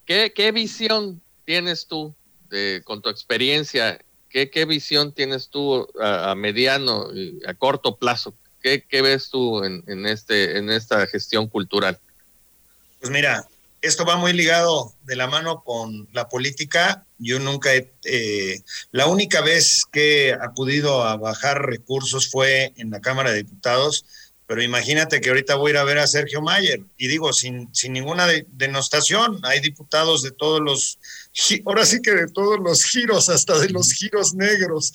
¿qué, 0.05 0.33
qué 0.33 0.51
visión 0.51 1.21
tienes 1.47 1.87
tú 1.87 2.13
de, 2.49 2.81
con 2.83 3.01
tu 3.01 3.09
experiencia? 3.09 3.99
¿Qué, 4.29 4.49
¿Qué 4.49 4.65
visión 4.65 5.13
tienes 5.13 5.47
tú 5.47 5.87
a, 6.01 6.31
a 6.31 6.35
mediano 6.35 7.07
y 7.15 7.39
a 7.47 7.53
corto 7.53 7.95
plazo? 7.95 8.33
¿Qué, 8.61 8.83
qué 8.83 9.01
ves 9.01 9.29
tú 9.29 9.63
en, 9.63 9.81
en, 9.87 10.05
este, 10.05 10.57
en 10.57 10.69
esta 10.69 11.07
gestión 11.07 11.47
cultural? 11.47 11.97
Pues 12.99 13.11
mira, 13.11 13.47
esto 13.81 14.03
va 14.03 14.17
muy 14.17 14.33
ligado 14.33 14.93
de 15.03 15.15
la 15.15 15.27
mano 15.27 15.63
con 15.63 16.09
la 16.11 16.27
política. 16.27 17.05
Yo 17.17 17.39
nunca 17.39 17.73
he, 17.73 17.89
eh, 18.03 18.61
la 18.91 19.07
única 19.07 19.39
vez 19.39 19.83
que 19.89 20.27
he 20.27 20.33
acudido 20.33 21.05
a 21.05 21.15
bajar 21.15 21.65
recursos 21.65 22.29
fue 22.29 22.73
en 22.75 22.89
la 22.89 22.99
Cámara 22.99 23.31
de 23.31 23.43
Diputados 23.43 24.03
pero 24.47 24.63
imagínate 24.63 25.19
que 25.19 25.27
ahorita 25.29 25.55
voy 25.55 25.71
a 25.71 25.73
ir 25.73 25.77
a 25.77 25.83
ver 25.83 25.97
a 25.99 26.07
Sergio 26.07 26.41
Mayer 26.41 26.81
y 26.97 27.07
digo, 27.09 27.33
sin, 27.33 27.73
sin 27.75 27.91
ninguna 27.91 28.25
de, 28.25 28.47
denostación, 28.49 29.41
hay 29.43 29.59
diputados 29.59 30.23
de 30.23 30.31
todos 30.31 30.61
los, 30.61 30.99
ahora 31.65 31.85
sí 31.85 32.01
que 32.01 32.11
de 32.11 32.31
todos 32.31 32.57
los 32.57 32.85
giros, 32.85 33.27
hasta 33.27 33.59
de 33.59 33.69
los 33.69 33.91
giros 33.91 34.33
negros. 34.33 34.93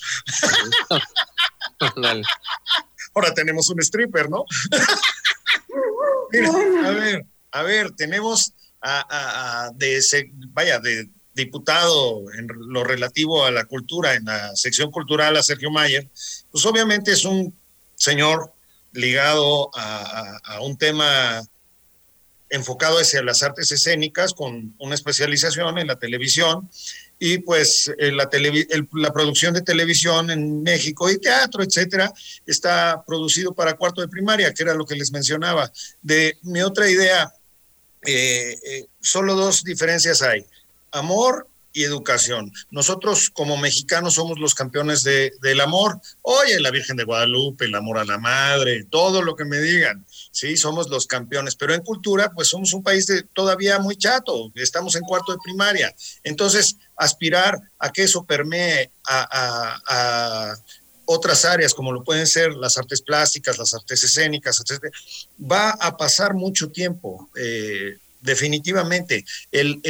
ahora 3.14 3.34
tenemos 3.34 3.68
un 3.68 3.80
stripper, 3.80 4.30
¿no? 4.30 4.46
Mira, 6.32 6.48
a 6.86 6.90
ver, 6.92 7.26
a 7.50 7.62
ver, 7.62 7.90
tenemos 7.92 8.54
a, 8.80 9.00
a, 9.00 9.66
a 9.66 9.70
de 9.72 9.96
ese, 9.96 10.30
vaya, 10.32 10.78
de 10.78 11.10
diputado 11.34 12.22
en 12.38 12.48
lo 12.48 12.84
relativo 12.84 13.44
a 13.44 13.50
la 13.50 13.66
cultura, 13.66 14.14
en 14.14 14.24
la 14.24 14.56
sección 14.56 14.90
cultural 14.90 15.36
a 15.36 15.42
Sergio 15.42 15.70
Mayer, 15.70 16.08
pues 16.50 16.64
obviamente 16.64 17.12
es 17.12 17.26
un 17.26 17.54
señor 17.94 18.52
ligado 18.92 19.70
a, 19.74 20.60
un 20.62 20.76
tema 20.76 21.42
enfocado 22.50 22.98
hacia 22.98 23.22
las 23.22 23.42
artes 23.42 23.72
escénicas 23.72 24.34
con 24.34 24.74
una 24.78 24.94
especialización 24.94 25.78
en 25.78 25.86
la 25.86 25.98
televisión 25.98 26.68
y 27.18 27.38
pues 27.38 27.90
eh, 27.98 28.12
la, 28.12 28.28
la 28.92 29.12
producción 29.12 29.54
de 29.54 29.62
televisión 29.62 30.30
en 30.30 30.62
México 30.62 31.08
y 31.08 31.18
teatro, 31.18 31.62
etcétera, 31.62 32.12
está 32.46 33.02
producido 33.06 33.54
para 33.54 33.74
cuarto 33.74 34.00
de 34.00 34.08
primaria, 34.08 34.52
que 34.52 34.64
era 34.64 34.74
lo 34.74 34.84
que 34.84 34.96
les 34.96 35.12
mencionaba. 35.12 35.70
De 36.02 36.36
mi 36.42 36.62
otra 36.62 36.90
idea, 36.90 37.32
eh, 38.04 38.58
eh, 38.64 38.86
solo 39.00 39.34
dos 39.36 39.62
diferencias 39.62 40.20
hay, 40.20 40.44
amor 40.90 41.46
y 41.72 41.84
educación. 41.84 42.52
Nosotros 42.70 43.30
como 43.30 43.56
mexicanos 43.56 44.14
somos 44.14 44.38
los 44.38 44.54
campeones 44.54 45.02
de, 45.02 45.32
del 45.40 45.60
amor. 45.60 46.00
Oye, 46.22 46.60
la 46.60 46.70
Virgen 46.70 46.96
de 46.96 47.04
Guadalupe, 47.04 47.64
el 47.64 47.74
amor 47.74 47.98
a 47.98 48.04
la 48.04 48.18
madre, 48.18 48.84
todo 48.90 49.22
lo 49.22 49.34
que 49.34 49.44
me 49.44 49.60
digan. 49.60 50.06
Sí, 50.30 50.56
somos 50.56 50.88
los 50.88 51.06
campeones. 51.06 51.56
Pero 51.56 51.74
en 51.74 51.82
cultura, 51.82 52.32
pues 52.34 52.48
somos 52.48 52.72
un 52.72 52.82
país 52.82 53.06
de, 53.06 53.22
todavía 53.22 53.78
muy 53.78 53.96
chato. 53.96 54.52
Estamos 54.54 54.94
en 54.96 55.02
cuarto 55.02 55.32
de 55.32 55.38
primaria. 55.42 55.94
Entonces, 56.22 56.76
aspirar 56.96 57.58
a 57.78 57.90
que 57.90 58.02
eso 58.02 58.24
permee 58.24 58.90
a, 59.06 59.80
a, 59.86 60.54
otras 61.04 61.44
áreas 61.44 61.74
como 61.74 61.92
lo 61.92 62.04
pueden 62.04 62.26
ser 62.26 62.54
las 62.54 62.78
artes 62.78 63.02
plásticas, 63.02 63.58
las 63.58 63.74
artes 63.74 64.04
escénicas, 64.04 64.60
etcétera, 64.60 64.92
va 65.38 65.70
a 65.70 65.96
pasar 65.96 66.34
mucho 66.34 66.70
tiempo. 66.70 67.28
Eh, 67.36 67.98
definitivamente. 68.20 69.24
El 69.50 69.80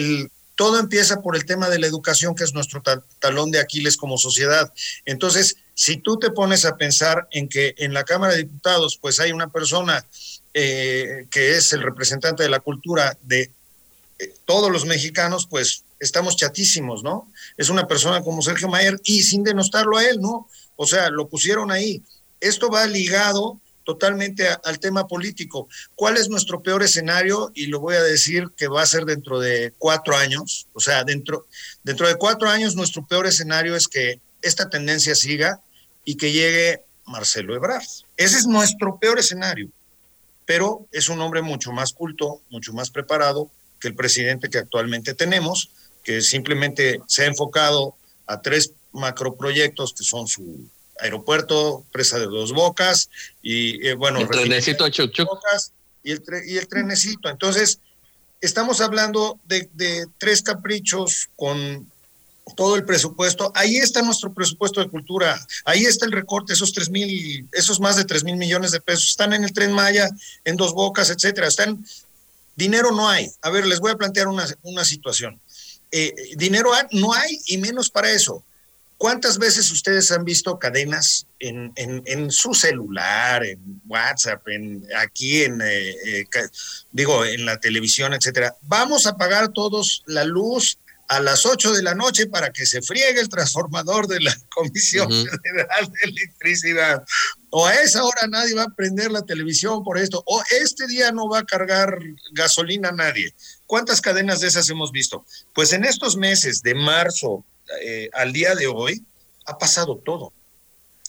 todo 0.54 0.78
empieza 0.78 1.22
por 1.22 1.36
el 1.36 1.44
tema 1.44 1.68
de 1.68 1.78
la 1.78 1.86
educación, 1.86 2.34
que 2.34 2.44
es 2.44 2.54
nuestro 2.54 2.82
talón 3.18 3.50
de 3.50 3.60
Aquiles 3.60 3.96
como 3.96 4.18
sociedad. 4.18 4.72
Entonces, 5.04 5.56
si 5.74 5.96
tú 5.96 6.18
te 6.18 6.30
pones 6.30 6.64
a 6.64 6.76
pensar 6.76 7.26
en 7.30 7.48
que 7.48 7.74
en 7.78 7.94
la 7.94 8.04
Cámara 8.04 8.34
de 8.34 8.40
Diputados, 8.44 8.98
pues 9.00 9.18
hay 9.20 9.32
una 9.32 9.48
persona 9.48 10.04
eh, 10.54 11.26
que 11.30 11.56
es 11.56 11.72
el 11.72 11.82
representante 11.82 12.42
de 12.42 12.50
la 12.50 12.60
cultura 12.60 13.16
de 13.22 13.50
eh, 14.18 14.34
todos 14.44 14.70
los 14.70 14.84
mexicanos, 14.84 15.46
pues 15.46 15.84
estamos 15.98 16.36
chatísimos, 16.36 17.02
¿no? 17.02 17.30
Es 17.56 17.70
una 17.70 17.86
persona 17.86 18.22
como 18.22 18.42
Sergio 18.42 18.68
Mayer 18.68 19.00
y 19.04 19.22
sin 19.22 19.44
denostarlo 19.44 19.96
a 19.96 20.04
él, 20.04 20.20
¿no? 20.20 20.48
O 20.76 20.86
sea, 20.86 21.08
lo 21.10 21.28
pusieron 21.28 21.70
ahí. 21.70 22.02
Esto 22.40 22.68
va 22.68 22.86
ligado 22.86 23.60
totalmente 23.84 24.48
al 24.64 24.78
tema 24.78 25.06
político. 25.06 25.68
¿Cuál 25.94 26.16
es 26.16 26.28
nuestro 26.28 26.62
peor 26.62 26.82
escenario? 26.82 27.50
Y 27.54 27.66
lo 27.66 27.80
voy 27.80 27.96
a 27.96 28.02
decir 28.02 28.50
que 28.56 28.68
va 28.68 28.82
a 28.82 28.86
ser 28.86 29.04
dentro 29.04 29.40
de 29.40 29.72
cuatro 29.78 30.16
años. 30.16 30.66
O 30.72 30.80
sea, 30.80 31.04
dentro, 31.04 31.46
dentro 31.82 32.06
de 32.08 32.16
cuatro 32.16 32.48
años 32.48 32.74
nuestro 32.74 33.06
peor 33.06 33.26
escenario 33.26 33.76
es 33.76 33.88
que 33.88 34.20
esta 34.40 34.68
tendencia 34.68 35.14
siga 35.14 35.60
y 36.04 36.16
que 36.16 36.32
llegue 36.32 36.82
Marcelo 37.06 37.54
Ebrard. 37.54 37.86
Ese 38.16 38.38
es 38.38 38.46
nuestro 38.46 38.98
peor 38.98 39.18
escenario. 39.18 39.68
Pero 40.44 40.86
es 40.92 41.08
un 41.08 41.20
hombre 41.20 41.42
mucho 41.42 41.72
más 41.72 41.92
culto, 41.92 42.40
mucho 42.50 42.72
más 42.72 42.90
preparado 42.90 43.50
que 43.80 43.88
el 43.88 43.94
presidente 43.94 44.48
que 44.48 44.58
actualmente 44.58 45.14
tenemos, 45.14 45.70
que 46.02 46.20
simplemente 46.20 47.00
se 47.06 47.22
ha 47.22 47.26
enfocado 47.26 47.96
a 48.26 48.40
tres 48.40 48.72
macroproyectos 48.92 49.94
que 49.94 50.04
son 50.04 50.26
su 50.26 50.66
aeropuerto, 51.02 51.84
presa 51.92 52.18
de 52.18 52.26
dos 52.26 52.52
bocas 52.52 53.10
y 53.42 53.86
eh, 53.86 53.94
bueno, 53.94 54.20
el 54.20 54.28
trenecito 54.28 54.88
chuc. 54.88 55.16
Bocas, 55.24 55.72
y, 56.02 56.12
el 56.12 56.22
tre 56.22 56.42
y 56.46 56.56
el 56.56 56.68
trenecito. 56.68 57.28
Entonces, 57.28 57.80
estamos 58.40 58.80
hablando 58.80 59.38
de, 59.44 59.68
de, 59.74 60.06
tres 60.18 60.42
caprichos 60.42 61.28
con 61.36 61.90
todo 62.56 62.76
el 62.76 62.84
presupuesto. 62.84 63.52
Ahí 63.54 63.76
está 63.76 64.02
nuestro 64.02 64.32
presupuesto 64.32 64.80
de 64.80 64.88
cultura. 64.88 65.44
Ahí 65.64 65.84
está 65.84 66.06
el 66.06 66.12
recorte, 66.12 66.52
esos 66.52 66.72
tres 66.72 66.90
mil, 66.90 67.48
esos 67.52 67.80
más 67.80 67.96
de 67.96 68.04
tres 68.04 68.24
mil 68.24 68.36
millones 68.36 68.70
de 68.70 68.80
pesos 68.80 69.08
están 69.08 69.32
en 69.32 69.44
el 69.44 69.52
tren 69.52 69.72
Maya, 69.72 70.08
en 70.44 70.56
dos 70.56 70.72
bocas, 70.72 71.10
etcétera. 71.10 71.48
Están, 71.48 71.84
dinero 72.56 72.92
no 72.92 73.08
hay. 73.08 73.30
A 73.42 73.50
ver, 73.50 73.66
les 73.66 73.80
voy 73.80 73.92
a 73.92 73.96
plantear 73.96 74.28
una, 74.28 74.46
una 74.62 74.84
situación. 74.84 75.40
Eh, 75.90 76.14
dinero 76.36 76.72
no 76.92 77.12
hay 77.12 77.38
y 77.46 77.58
menos 77.58 77.90
para 77.90 78.10
eso. 78.10 78.42
¿Cuántas 79.02 79.36
veces 79.36 79.68
ustedes 79.72 80.12
han 80.12 80.24
visto 80.24 80.60
cadenas 80.60 81.26
en, 81.40 81.72
en, 81.74 82.04
en 82.06 82.30
su 82.30 82.54
celular, 82.54 83.44
en 83.44 83.82
WhatsApp, 83.88 84.46
en, 84.46 84.86
aquí 84.96 85.42
en, 85.42 85.60
eh, 85.60 85.90
eh, 86.06 86.24
digo, 86.92 87.24
en 87.24 87.44
la 87.44 87.58
televisión, 87.58 88.14
etcétera? 88.14 88.54
Vamos 88.62 89.08
a 89.08 89.16
pagar 89.16 89.48
todos 89.48 90.04
la 90.06 90.22
luz 90.22 90.78
a 91.08 91.18
las 91.18 91.44
8 91.46 91.72
de 91.72 91.82
la 91.82 91.96
noche 91.96 92.28
para 92.28 92.52
que 92.52 92.64
se 92.64 92.80
friegue 92.80 93.18
el 93.18 93.28
transformador 93.28 94.06
de 94.06 94.20
la 94.20 94.36
Comisión 94.54 95.10
uh 95.10 95.16
-huh. 95.16 95.40
Federal 95.42 95.86
de 95.90 96.08
Electricidad. 96.08 97.04
O 97.50 97.66
a 97.66 97.74
esa 97.74 98.04
hora 98.04 98.28
nadie 98.28 98.54
va 98.54 98.62
a 98.62 98.76
prender 98.76 99.10
la 99.10 99.22
televisión 99.22 99.82
por 99.82 99.98
esto. 99.98 100.22
O 100.26 100.40
este 100.60 100.86
día 100.86 101.10
no 101.10 101.28
va 101.28 101.40
a 101.40 101.44
cargar 101.44 101.98
gasolina 102.34 102.92
nadie. 102.92 103.34
¿Cuántas 103.66 104.00
cadenas 104.00 104.38
de 104.38 104.46
esas 104.46 104.68
hemos 104.70 104.92
visto? 104.92 105.26
Pues 105.54 105.72
en 105.72 105.84
estos 105.84 106.16
meses 106.16 106.62
de 106.62 106.76
marzo 106.76 107.44
eh, 107.82 108.10
al 108.12 108.32
día 108.32 108.54
de 108.54 108.66
hoy 108.66 109.04
ha 109.46 109.58
pasado 109.58 109.96
todo. 109.96 110.32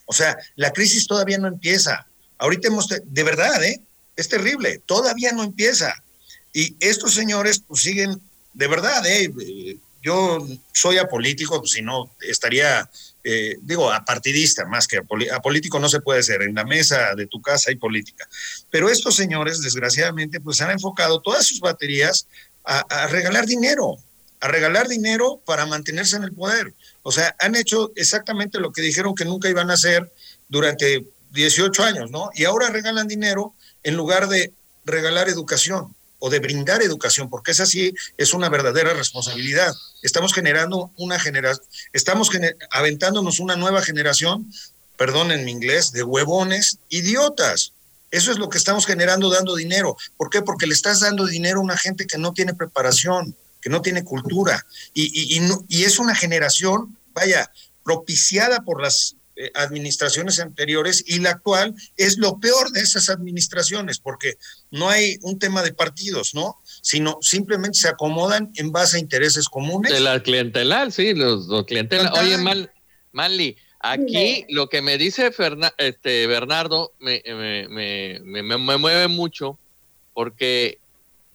O 0.06 0.14
sea, 0.14 0.38
la 0.56 0.72
crisis 0.72 1.08
todavía 1.08 1.38
no 1.38 1.48
empieza. 1.48 2.08
Ahorita 2.38 2.68
hemos, 2.68 2.88
de 2.88 3.24
verdad, 3.24 3.64
¿eh? 3.64 3.82
Es 4.16 4.30
terrible, 4.30 4.82
todavía 4.86 5.32
no 5.32 5.44
empieza. 5.44 5.94
Y 6.52 6.76
estos 6.80 7.14
señores 7.14 7.64
pues 7.66 7.82
siguen, 7.82 8.22
de 8.54 8.68
verdad, 8.68 9.04
¿eh? 9.08 9.32
yo 10.04 10.46
soy 10.74 10.98
apolítico, 10.98 11.60
pues, 11.60 11.72
si 11.72 11.82
no 11.82 12.14
estaría, 12.22 12.88
eh, 13.24 13.56
digo, 13.62 13.92
apartidista 13.92 14.66
más 14.66 14.88
que 14.88 15.02
apolítico 15.32 15.80
no 15.80 15.88
se 15.88 16.02
puede 16.02 16.22
ser, 16.22 16.42
en 16.42 16.54
la 16.54 16.66
mesa 16.66 17.16
de 17.16 17.26
tu 17.26 17.42
casa 17.42 17.72
hay 17.72 17.78
política. 17.78 18.28
Pero 18.70 18.90
estos 18.90 19.16
señores, 19.16 19.62
desgraciadamente, 19.62 20.42
pues 20.42 20.62
han 20.62 20.72
enfocado 20.72 21.22
todas 21.22 21.48
sus 21.48 21.60
baterías 21.60 22.28
a 22.66 23.08
regalar 23.08 23.46
dinero, 23.46 23.98
a 24.44 24.50
regalar 24.50 24.90
dinero 24.90 25.42
para 25.46 25.66
mantenerse 25.66 26.18
en 26.18 26.24
el 26.24 26.34
poder. 26.34 26.74
O 27.02 27.14
sea, 27.14 27.34
han 27.40 27.56
hecho 27.56 27.94
exactamente 27.96 28.60
lo 28.60 28.74
que 28.74 28.82
dijeron 28.82 29.16
que 29.16 29.24
nunca 29.24 29.48
iban 29.48 29.72
a 29.72 29.76
hacer 29.76 30.12
durante 30.50 31.08
18 31.32 31.82
años, 31.82 32.12
¿no? 32.12 32.30
Y 32.36 32.44
ahora 32.44 32.68
regalan 32.68 33.08
dinero 33.08 33.54
en 33.84 33.96
lugar 33.96 34.28
de 34.28 34.52
regalar 34.84 35.30
educación 35.30 35.96
o 36.20 36.30
de 36.30 36.40
brindar 36.40 36.82
educación, 36.82 37.30
porque 37.30 37.52
es 37.52 37.62
así, 37.62 37.94
es 38.18 38.34
una 38.34 38.50
verdadera 38.50 38.94
responsabilidad. 38.94 39.74
Estamos 40.02 40.34
generando 40.34 40.92
una 40.98 41.22
generación, 41.22 41.66
estamos 41.94 42.30
aventándonos 42.70 43.40
una 43.40 43.56
nueva 43.56 43.82
generación, 43.82 44.52
perdón 44.98 45.32
en 45.32 45.46
mi 45.46 45.52
inglés, 45.52 45.94
de 45.94 46.04
huevones 46.04 46.80
idiotas. 46.90 47.72
Eso 48.12 48.30
es 48.30 48.38
lo 48.38 48.50
que 48.50 48.58
estamos 48.58 48.86
generando 48.86 49.30
dando 49.30 49.56
dinero. 49.56 49.96
¿Por 50.18 50.30
qué? 50.30 50.42
Porque 50.42 50.68
le 50.68 50.74
estás 50.74 51.00
dando 51.00 51.26
dinero 51.28 51.60
a 51.60 51.64
una 51.64 51.78
gente 51.78 52.06
que 52.08 52.18
no 52.18 52.34
tiene 52.34 52.54
preparación, 52.54 53.38
que 53.64 53.70
no 53.70 53.82
tiene 53.82 54.04
cultura. 54.04 54.66
Y, 54.94 55.40
y 55.70 55.84
es 55.84 56.00
una 56.00 56.16
generación, 56.16 56.98
vaya, 57.14 57.50
propiciada 57.84 58.62
por 58.62 58.82
las 58.82 59.16
eh, 59.36 59.52
administraciones 59.56 60.40
anteriores 60.40 61.04
y 61.08 61.18
la 61.18 61.32
actual 61.32 61.74
es 61.98 62.20
lo 62.20 62.40
peor 62.40 62.72
de 62.72 62.82
esas 62.82 63.10
administraciones, 63.10 63.98
porque 63.98 64.38
no 64.70 64.90
hay 64.90 65.18
un 65.24 65.40
tema 65.40 65.64
de 65.64 65.74
partidos, 65.74 66.36
¿no? 66.36 66.60
Sino 66.84 67.18
simplemente 67.20 67.80
se 67.80 67.88
acomodan 67.88 68.52
en 68.58 68.72
base 68.72 68.98
a 68.98 69.00
intereses 69.00 69.50
comunes. 69.50 69.92
De 69.92 70.00
la 70.02 70.22
clientelar, 70.22 70.92
sí, 70.92 71.16
los, 71.16 71.48
los 71.48 71.66
clientelar. 71.66 72.14
Oye, 72.14 72.38
Mal, 72.38 72.72
Manly, 73.12 73.58
aquí 73.80 74.46
lo 74.50 74.70
que 74.70 74.84
me 74.84 75.00
dice 75.00 75.32
este, 75.80 76.28
Bernardo 76.28 76.94
me, 77.00 77.24
me, 77.26 78.20
me, 78.24 78.44
me 78.44 78.78
mueve 78.78 79.08
mucho, 79.08 79.58
porque 80.14 80.78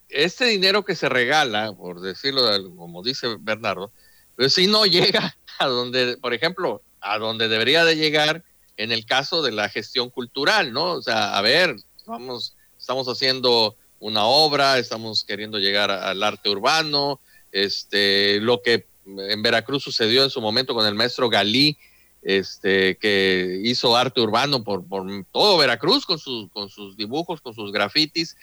este 0.08 0.46
dinero 0.46 0.84
que 0.84 0.94
se 0.94 1.08
regala, 1.08 1.72
por 1.72 2.00
decirlo 2.00 2.42
como 2.76 3.02
dice 3.02 3.36
Bernardo, 3.40 3.92
pues 4.36 4.54
si 4.54 4.66
no 4.66 4.86
llega 4.86 5.36
a 5.58 5.66
donde, 5.66 6.16
por 6.16 6.34
ejemplo, 6.34 6.82
a 7.00 7.18
donde 7.18 7.48
debería 7.48 7.84
de 7.84 7.96
llegar 7.96 8.44
en 8.76 8.92
el 8.92 9.04
caso 9.06 9.42
de 9.42 9.52
la 9.52 9.68
gestión 9.68 10.10
cultural, 10.10 10.72
¿no? 10.72 10.92
O 10.92 11.02
sea, 11.02 11.36
a 11.36 11.42
ver, 11.42 11.76
vamos, 12.06 12.54
estamos 12.78 13.08
haciendo 13.08 13.76
una 13.98 14.24
obra, 14.24 14.78
estamos 14.78 15.24
queriendo 15.24 15.58
llegar 15.58 15.90
al 15.90 16.22
arte 16.22 16.48
urbano, 16.48 17.20
este, 17.50 18.40
lo 18.40 18.62
que 18.62 18.86
en 19.04 19.42
Veracruz 19.42 19.82
sucedió 19.82 20.22
en 20.22 20.30
su 20.30 20.40
momento 20.40 20.74
con 20.74 20.86
el 20.86 20.94
maestro 20.94 21.28
Galí, 21.28 21.76
este, 22.22 22.96
que 22.98 23.60
hizo 23.64 23.96
arte 23.96 24.20
urbano 24.20 24.62
por, 24.62 24.86
por 24.86 25.06
todo 25.32 25.56
Veracruz 25.56 26.04
con, 26.04 26.18
sus 26.18 26.50
con 26.50 26.68
sus 26.68 26.96
dibujos, 26.96 27.40
con 27.40 27.54
sus 27.54 27.72
grafitis, 27.72 28.36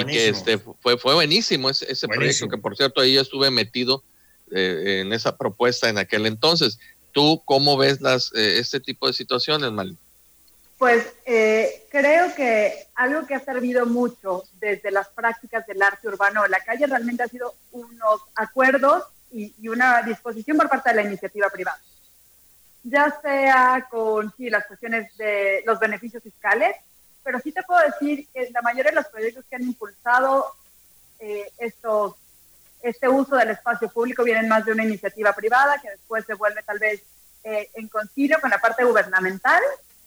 y 0.00 0.04
que 0.06 0.28
este, 0.28 0.58
fue, 0.58 0.98
fue 0.98 1.14
buenísimo 1.14 1.70
ese, 1.70 1.90
ese 1.90 2.08
proyecto, 2.08 2.48
que 2.48 2.58
por 2.58 2.76
cierto 2.76 3.00
ahí 3.00 3.14
yo 3.14 3.20
estuve 3.20 3.50
metido 3.52 4.02
eh, 4.50 5.02
en 5.02 5.12
esa 5.12 5.36
propuesta 5.36 5.88
en 5.88 5.98
aquel 5.98 6.26
entonces. 6.26 6.80
¿Tú 7.12 7.40
cómo 7.44 7.76
ves 7.76 8.00
las, 8.00 8.32
eh, 8.34 8.58
este 8.58 8.80
tipo 8.80 9.06
de 9.06 9.12
situaciones, 9.12 9.70
Mal? 9.70 9.96
Pues 10.78 11.14
eh, 11.26 11.86
creo 11.90 12.34
que 12.34 12.88
algo 12.96 13.24
que 13.24 13.36
ha 13.36 13.40
servido 13.40 13.86
mucho 13.86 14.42
desde 14.58 14.90
las 14.90 15.08
prácticas 15.10 15.64
del 15.68 15.80
arte 15.80 16.08
urbano 16.08 16.42
de 16.42 16.48
la 16.48 16.58
calle 16.58 16.88
realmente 16.88 17.22
ha 17.22 17.28
sido 17.28 17.54
unos 17.70 18.20
acuerdos 18.34 19.04
y, 19.30 19.52
una 19.68 20.02
disposición 20.02 20.56
por 20.56 20.68
parte 20.68 20.90
de 20.90 20.96
la 20.96 21.02
iniciativa 21.02 21.48
privada. 21.50 21.78
Ya 22.82 23.16
sea 23.22 23.86
con 23.88 24.34
sí, 24.36 24.50
las 24.50 24.66
cuestiones 24.66 25.16
de 25.16 25.62
los 25.64 25.78
beneficios 25.78 26.20
fiscales, 26.20 26.74
pero 27.24 27.40
sí 27.40 27.50
te 27.50 27.62
puedo 27.62 27.80
decir 27.80 28.28
que 28.32 28.50
la 28.50 28.62
mayoría 28.62 28.90
de 28.92 28.96
los 28.96 29.06
proyectos 29.06 29.44
que 29.48 29.56
han 29.56 29.62
impulsado 29.62 30.54
eh, 31.18 31.50
estos 31.58 32.14
este 32.82 33.08
uso 33.08 33.36
del 33.36 33.50
espacio 33.50 33.88
público 33.88 34.22
viene 34.22 34.46
más 34.46 34.66
de 34.66 34.72
una 34.72 34.84
iniciativa 34.84 35.32
privada 35.32 35.80
que 35.80 35.90
después 35.90 36.24
se 36.26 36.34
vuelve 36.34 36.62
tal 36.62 36.78
vez 36.78 37.02
eh, 37.42 37.70
en 37.74 37.88
concilio 37.88 38.38
con 38.40 38.50
la 38.50 38.58
parte 38.58 38.84
gubernamental, 38.84 39.62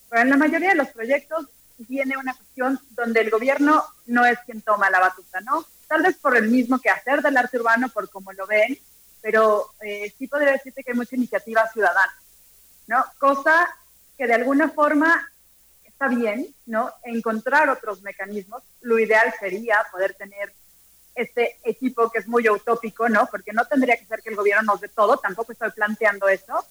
pero 0.09 0.21
en 0.21 0.29
la 0.29 0.37
mayoría 0.37 0.69
de 0.69 0.75
los 0.75 0.89
proyectos 0.89 1.47
viene 1.79 2.17
una 2.17 2.35
cuestión 2.35 2.79
donde 2.91 3.21
el 3.21 3.31
gobierno 3.31 3.83
no 4.05 4.25
es 4.25 4.37
quien 4.45 4.61
toma 4.61 4.91
la 4.91 4.99
batuta, 4.99 5.41
¿no? 5.41 5.65
Tal 5.87 6.03
vez 6.03 6.17
por 6.17 6.37
el 6.37 6.49
mismo 6.49 6.79
que 6.79 6.89
hacer 6.89 7.21
del 7.21 7.37
arte 7.37 7.57
urbano, 7.57 7.89
por 7.89 8.09
cómo 8.09 8.31
lo 8.33 8.45
ven, 8.45 8.77
pero 9.21 9.71
eh, 9.81 10.13
sí 10.17 10.27
podría 10.27 10.51
decirte 10.51 10.83
que 10.83 10.91
hay 10.91 10.97
mucha 10.97 11.15
iniciativa 11.15 11.67
ciudadana, 11.71 12.13
¿no? 12.87 13.03
Cosa 13.17 13.67
que 14.17 14.27
de 14.27 14.35
alguna 14.35 14.69
forma 14.69 15.31
está 15.97 16.07
bien, 16.09 16.47
¿no? 16.67 16.93
Encontrar 17.03 17.69
otros 17.69 18.03
mecanismos. 18.03 18.61
Lo 18.81 18.99
ideal 18.99 19.33
sería 19.39 19.77
poder 19.91 20.13
tener 20.13 20.53
este 21.15 21.57
equipo 21.63 22.11
que 22.11 22.19
es 22.19 22.27
muy 22.27 22.47
utópico, 22.47 23.09
¿no? 23.09 23.25
Porque 23.25 23.51
no 23.51 23.65
tendría 23.65 23.97
que 23.97 24.05
ser 24.05 24.21
que 24.21 24.29
el 24.29 24.35
gobierno 24.35 24.61
nos 24.61 24.81
dé 24.81 24.89
todo, 24.89 25.17
tampoco 25.17 25.51
estoy 25.51 25.71
planteando 25.71 26.29
eso, 26.29 26.63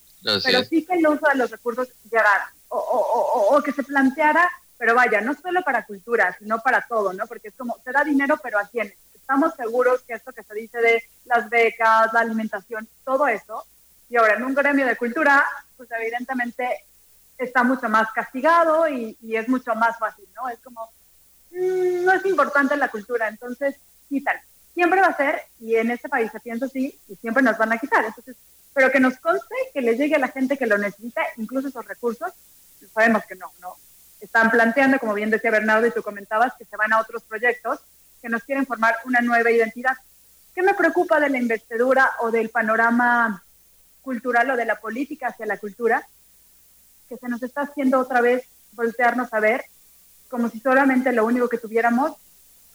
pero 0.44 0.62
sí 0.62 0.86
que 0.86 0.94
el 0.94 1.08
uso 1.08 1.26
de 1.26 1.34
los 1.34 1.50
recursos 1.50 1.88
llegara 2.04 2.52
o, 2.68 2.78
o, 2.78 3.56
o, 3.56 3.62
que 3.62 3.72
se 3.72 3.82
planteara, 3.82 4.48
pero 4.78 4.94
vaya, 4.94 5.20
no 5.20 5.34
solo 5.34 5.62
para 5.62 5.84
cultura, 5.84 6.36
sino 6.38 6.60
para 6.60 6.86
todo, 6.86 7.12
¿no? 7.12 7.26
Porque 7.26 7.48
es 7.48 7.54
como, 7.54 7.76
se 7.84 7.90
da 7.90 8.04
dinero, 8.04 8.38
pero 8.40 8.60
¿a 8.60 8.68
quién? 8.68 8.94
Estamos 9.12 9.54
seguros 9.56 10.02
que 10.02 10.14
esto 10.14 10.32
que 10.32 10.44
se 10.44 10.54
dice 10.54 10.78
de 10.78 11.02
las 11.24 11.50
becas, 11.50 12.12
la 12.12 12.20
alimentación, 12.20 12.86
todo 13.04 13.26
eso, 13.26 13.66
y 14.08 14.16
ahora 14.16 14.34
en 14.34 14.44
un 14.44 14.54
gremio 14.54 14.86
de 14.86 14.96
cultura, 14.96 15.44
pues 15.76 15.88
evidentemente 15.90 16.85
está 17.38 17.62
mucho 17.62 17.88
más 17.88 18.10
castigado 18.12 18.88
y, 18.88 19.16
y 19.20 19.36
es 19.36 19.48
mucho 19.48 19.74
más 19.74 19.98
fácil, 19.98 20.26
¿no? 20.34 20.48
Es 20.48 20.58
como, 20.60 20.90
mmm, 21.50 22.04
no 22.04 22.12
es 22.12 22.24
importante 22.26 22.76
la 22.76 22.88
cultura, 22.88 23.28
entonces 23.28 23.76
quitan. 24.08 24.36
Siempre 24.74 25.00
va 25.00 25.08
a 25.08 25.16
ser, 25.16 25.42
y 25.58 25.76
en 25.76 25.90
este 25.90 26.08
país 26.08 26.30
se 26.30 26.40
piensa 26.40 26.66
así, 26.66 26.98
y 27.08 27.16
siempre 27.16 27.42
nos 27.42 27.56
van 27.56 27.72
a 27.72 27.78
quitar. 27.78 28.04
Entonces, 28.04 28.36
pero 28.74 28.90
que 28.90 29.00
nos 29.00 29.16
conste 29.18 29.54
que 29.72 29.80
les 29.80 29.98
llegue 29.98 30.16
a 30.16 30.18
la 30.18 30.28
gente 30.28 30.58
que 30.58 30.66
lo 30.66 30.76
necesita, 30.76 31.22
incluso 31.38 31.68
esos 31.68 31.86
recursos, 31.86 32.30
sabemos 32.92 33.24
que 33.24 33.34
no, 33.34 33.50
no. 33.60 33.74
Están 34.20 34.50
planteando, 34.50 34.98
como 34.98 35.14
bien 35.14 35.30
decía 35.30 35.50
Bernardo 35.50 35.86
y 35.86 35.92
tú 35.92 36.02
comentabas, 36.02 36.52
que 36.58 36.64
se 36.64 36.76
van 36.76 36.92
a 36.92 37.00
otros 37.00 37.22
proyectos 37.22 37.80
que 38.20 38.28
nos 38.28 38.42
quieren 38.44 38.66
formar 38.66 38.96
una 39.04 39.20
nueva 39.20 39.50
identidad. 39.50 39.96
¿Qué 40.54 40.62
me 40.62 40.74
preocupa 40.74 41.20
de 41.20 41.28
la 41.28 41.38
investidura 41.38 42.12
o 42.20 42.30
del 42.30 42.50
panorama 42.50 43.42
cultural 44.02 44.50
o 44.50 44.56
de 44.56 44.64
la 44.64 44.80
política 44.80 45.28
hacia 45.28 45.46
la 45.46 45.58
cultura? 45.58 46.06
Que 47.08 47.16
se 47.16 47.28
nos 47.28 47.42
está 47.42 47.62
haciendo 47.62 47.98
otra 47.98 48.20
vez 48.20 48.44
voltearnos 48.72 49.32
a 49.32 49.40
ver 49.40 49.64
como 50.28 50.48
si 50.48 50.60
solamente 50.60 51.12
lo 51.12 51.24
único 51.24 51.48
que 51.48 51.58
tuviéramos 51.58 52.12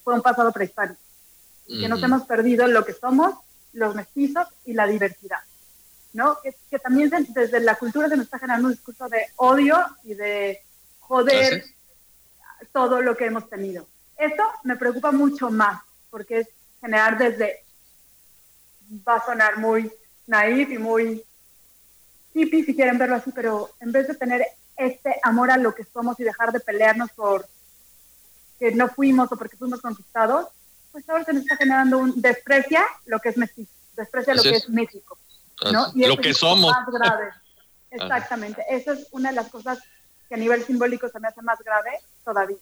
fue 0.04 0.14
un 0.14 0.22
pasado 0.22 0.52
prehistórico 0.52 1.00
que 1.80 1.88
nos 1.88 2.04
hemos 2.04 2.24
perdido 2.24 2.68
lo 2.68 2.86
que 2.86 2.94
somos, 2.94 3.36
los 3.74 3.96
mestizos 3.96 4.48
y 4.66 4.74
la 4.74 4.88
diversidad. 4.88 5.40
¿no? 6.14 6.38
Que, 6.70 6.80
también 6.80 7.10
desde 7.30 7.60
la 7.62 7.76
cultura 7.76 8.10
se 8.10 8.18
nos 8.18 8.26
está 8.26 8.40
generando 8.40 8.68
un 8.68 8.74
discurso 8.74 9.08
de 9.08 9.28
odio 9.38 9.78
y 10.04 10.14
de 10.14 10.62
joder 11.00 11.64
todo 12.74 13.02
lo 13.02 13.16
que 13.16 13.26
hemos 13.26 13.50
tenido. 13.50 13.88
Eso 14.18 14.44
me 14.64 14.76
preocupa 14.76 15.12
mucho 15.12 15.50
más, 15.50 15.82
porque 16.10 16.40
es 16.40 16.48
generar 16.82 17.18
desde, 17.18 17.64
va 19.08 19.16
a 19.16 19.26
sonar 19.26 19.58
muy 19.58 19.92
naif 20.28 20.70
y 20.70 20.78
muy 20.78 21.24
hippie 22.34 22.66
si 22.66 22.76
quieren 22.76 22.98
verlo 22.98 23.16
así, 23.16 23.32
pero 23.34 23.70
en 23.80 23.92
vez 23.92 24.08
de 24.08 24.16
tener 24.16 24.46
este 24.78 25.16
amor 25.24 25.52
a 25.52 25.58
lo 25.58 25.76
que 25.76 25.84
somos 25.86 26.20
y 26.20 26.24
dejar 26.24 26.52
de 26.52 26.60
pelearnos 26.60 27.12
por 27.12 27.46
que 28.60 28.72
no 28.72 28.88
fuimos 28.90 29.32
o 29.32 29.38
porque 29.38 29.58
fuimos 29.58 29.82
conquistados, 29.82 30.48
pues 30.92 31.08
ahora 31.10 31.24
se 31.24 31.34
nos 31.34 31.44
está 31.44 31.58
generando 31.58 31.98
un 31.98 32.22
desprecia 32.22 32.86
lo 33.06 33.20
que 33.20 33.30
es 33.30 33.38
México, 33.38 33.72
desprecia 33.96 34.36
lo 34.36 34.44
que 34.44 34.52
es 34.52 34.70
México, 34.70 35.18
¿no? 35.72 35.88
Y 35.96 36.06
lo 36.06 36.18
que 36.18 36.34
somos. 36.34 36.72
Más 36.72 36.88
grave. 36.94 37.30
Exactamente. 37.92 38.64
Esa 38.70 38.94
es 38.94 39.08
una 39.12 39.30
de 39.30 39.36
las 39.36 39.50
cosas 39.50 39.80
que 40.30 40.36
a 40.36 40.38
nivel 40.38 40.64
simbólico 40.64 41.10
se 41.10 41.20
me 41.20 41.28
hace 41.28 41.42
más 41.42 41.60
grave 41.60 41.92
todavía. 42.24 42.58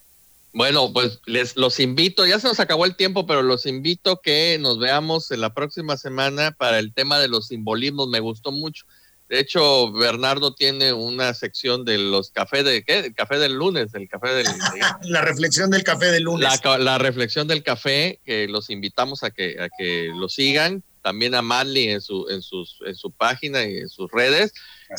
Bueno, 0.51 0.91
pues 0.91 1.19
les 1.25 1.55
los 1.55 1.79
invito, 1.79 2.25
ya 2.25 2.39
se 2.39 2.47
nos 2.47 2.59
acabó 2.59 2.85
el 2.85 2.95
tiempo, 2.95 3.27
pero 3.27 3.43
los 3.43 3.67
invito 3.67 4.19
que 4.21 4.57
nos 4.59 4.79
veamos 4.79 5.29
en 5.29 5.41
la 5.41 5.53
próxima 5.53 5.95
semana 5.95 6.51
para 6.51 6.79
el 6.79 6.93
tema 6.93 7.19
de 7.19 7.27
los 7.27 7.47
simbolismos. 7.47 8.07
Me 8.07 8.19
gustó 8.19 8.51
mucho 8.51 8.85
De 9.29 9.39
hecho, 9.39 9.91
Bernardo 9.91 10.55
tiene 10.55 10.91
una 10.91 11.35
sección 11.35 11.85
de 11.85 11.99
los 11.99 12.31
cafés 12.31 12.65
de 12.65 12.83
qué? 12.83 12.97
El 12.97 13.13
café 13.13 13.37
del 13.37 13.53
lunes, 13.53 13.93
el 13.93 14.09
café 14.09 14.29
del 14.29 14.47
la 15.03 15.21
reflexión 15.21 15.69
del 15.69 15.83
café 15.83 16.07
del 16.07 16.23
lunes. 16.23 16.49
La, 16.63 16.97
reflexión 16.97 17.47
del 17.47 17.61
café, 17.61 18.19
que 18.25 18.47
los 18.47 18.71
invitamos 18.71 19.23
a 19.23 19.29
que 19.29 19.61
a 19.61 19.69
que 19.69 20.09
lo 20.15 20.29
sigan, 20.29 20.83
también 21.03 21.35
a 21.35 21.43
Manly 21.43 21.89
en 21.89 22.01
su 22.01 22.27
en 22.29 22.41
sus 22.41 22.79
en 22.87 22.95
su 22.95 23.11
página 23.11 23.63
y 23.63 23.77
en 23.77 23.89
sus 23.89 24.11
redes. 24.11 24.51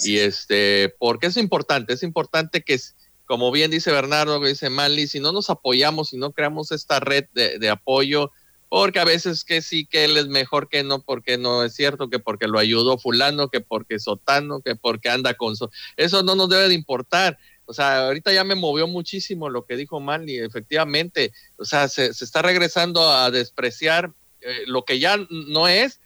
y 0.05 0.19
este, 0.19 0.95
porque 1.01 1.27
es 1.27 1.37
importante, 1.37 1.93
es 1.93 2.05
importante 2.05 2.63
que 2.63 2.79
como 3.25 3.51
bien 3.51 3.73
dice 3.73 3.91
Bernardo, 3.91 4.41
que 4.41 4.49
dice 4.49 4.71
Manly, 4.71 5.09
si 5.09 5.19
no 5.19 5.33
nos 5.33 5.51
apoyamos, 5.51 6.11
si 6.11 6.17
no 6.17 6.31
creamos 6.31 6.71
esta 6.71 7.01
red 7.01 7.25
de, 7.33 7.59
de 7.59 7.69
apoyo, 7.69 8.31
porque 8.71 9.01
a 9.01 9.05
veces 9.05 9.45
que 9.45 9.63
sí, 9.63 9.85
que 9.85 10.05
él 10.05 10.17
es 10.17 10.29
mejor 10.29 10.69
que 10.69 10.85
no, 10.85 11.03
porque 11.03 11.37
no 11.37 11.65
es 11.65 11.75
cierto, 11.75 12.09
que 12.09 12.21
porque 12.21 12.47
lo 12.47 12.61
ayudó 12.61 12.99
fulano, 12.99 13.49
que 13.49 13.61
porque 13.61 13.99
sotano, 13.99 14.61
que 14.61 14.77
porque 14.77 15.11
anda 15.11 15.35
con... 15.35 15.57
Eso 15.97 16.23
no 16.23 16.37
nos 16.37 16.49
debe 16.49 16.69
de 16.69 16.75
importar. 16.75 17.37
O 17.65 17.75
sea, 17.75 18.07
ahorita 18.07 18.33
ya 18.33 18.45
me 18.45 18.55
movió 18.55 18.87
muchísimo 18.87 19.49
lo 19.49 19.67
que 19.67 19.75
dijo 19.75 19.99
Manly, 19.99 20.39
efectivamente. 20.39 21.33
O 21.57 21.65
sea, 21.65 21.89
se, 21.89 22.07
está 22.07 22.43
regresando 22.43 23.11
a 23.11 23.33
despreciar 23.33 24.13
eh, 24.41 24.63
lo 24.67 24.85
que 24.85 25.01
ya 25.01 25.17
no 25.31 25.67
es 25.67 26.01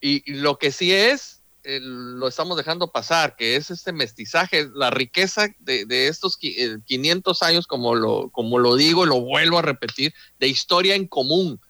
y, 0.00 0.22
lo 0.32 0.56
que 0.56 0.72
sí 0.72 0.90
es, 0.90 1.42
eh, 1.64 1.80
lo 1.82 2.28
estamos 2.28 2.56
dejando 2.56 2.92
pasar, 2.92 3.36
que 3.36 3.56
es 3.56 3.70
este 3.70 3.92
mestizaje, 3.92 4.70
la 4.74 4.88
riqueza 4.88 5.48
de, 5.58 5.84
de 5.84 6.08
estos 6.08 6.38
500 6.38 7.42
eh, 7.42 7.44
años, 7.44 7.66
como 7.66 7.94
lo, 7.94 8.30
como 8.30 8.58
lo 8.58 8.74
digo 8.76 9.04
lo 9.04 9.20
vuelvo 9.20 9.58
a 9.58 9.62
repetir, 9.62 10.14
de 10.38 10.48
historia 10.48 10.94
en 10.94 11.06
común 11.06 11.60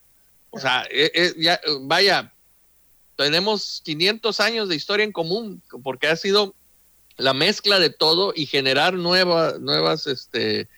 o 0.54 0.60
sea, 0.60 0.86
eh, 0.90 1.10
eh, 1.14 1.34
ya, 1.36 1.60
vaya, 1.80 2.32
tenemos 3.16 3.82
500 3.84 4.40
años 4.40 4.68
de 4.68 4.76
historia 4.76 5.04
en 5.04 5.12
común, 5.12 5.62
porque 5.82 6.06
ha 6.06 6.16
sido 6.16 6.54
la 7.16 7.34
mezcla 7.34 7.78
de 7.78 7.90
todo 7.90 8.32
y 8.34 8.46
generar 8.46 8.94
nuevas, 8.94 9.60
nuevas, 9.60 10.06
este, 10.06 10.68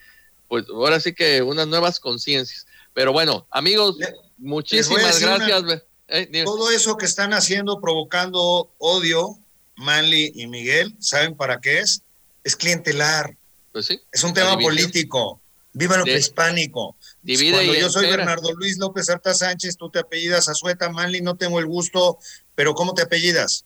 pues 0.47 0.65
ahora 0.69 0.99
sí 0.99 1.13
que 1.13 1.41
unas 1.41 1.67
nuevas 1.67 1.99
conciencias. 1.99 2.65
Pero 2.93 3.11
bueno, 3.11 3.45
amigos, 3.51 3.97
muchísimas 4.37 5.19
gracias. 5.19 5.83
Eh, 6.07 6.43
todo 6.45 6.71
eso 6.71 6.95
que 6.97 7.05
están 7.05 7.33
haciendo, 7.33 7.81
provocando 7.81 8.71
odio, 8.77 9.37
Manly 9.75 10.31
y 10.35 10.47
Miguel, 10.47 10.95
¿saben 10.99 11.35
para 11.35 11.59
qué 11.59 11.79
es? 11.79 12.01
Es 12.43 12.55
clientelar. 12.55 13.35
Pues 13.71 13.87
sí. 13.87 13.99
Es 14.11 14.23
un 14.23 14.33
tema 14.33 14.57
político. 14.57 15.39
Viva 15.73 15.97
lo 15.97 16.03
prehispánico. 16.03 16.95
Divide 17.27 17.55
Cuando 17.55 17.73
yo 17.73 17.89
soy 17.89 18.09
Bernardo 18.09 18.53
Luis 18.53 18.77
López 18.77 19.09
Arta 19.09 19.33
Sánchez, 19.33 19.75
tú 19.75 19.89
te 19.89 19.99
apellidas 19.99 20.47
Azueta 20.47 20.89
Manly, 20.89 21.19
no 21.19 21.35
tengo 21.35 21.59
el 21.59 21.65
gusto, 21.65 22.19
pero 22.55 22.73
¿cómo 22.73 22.93
te 22.93 23.01
apellidas? 23.01 23.65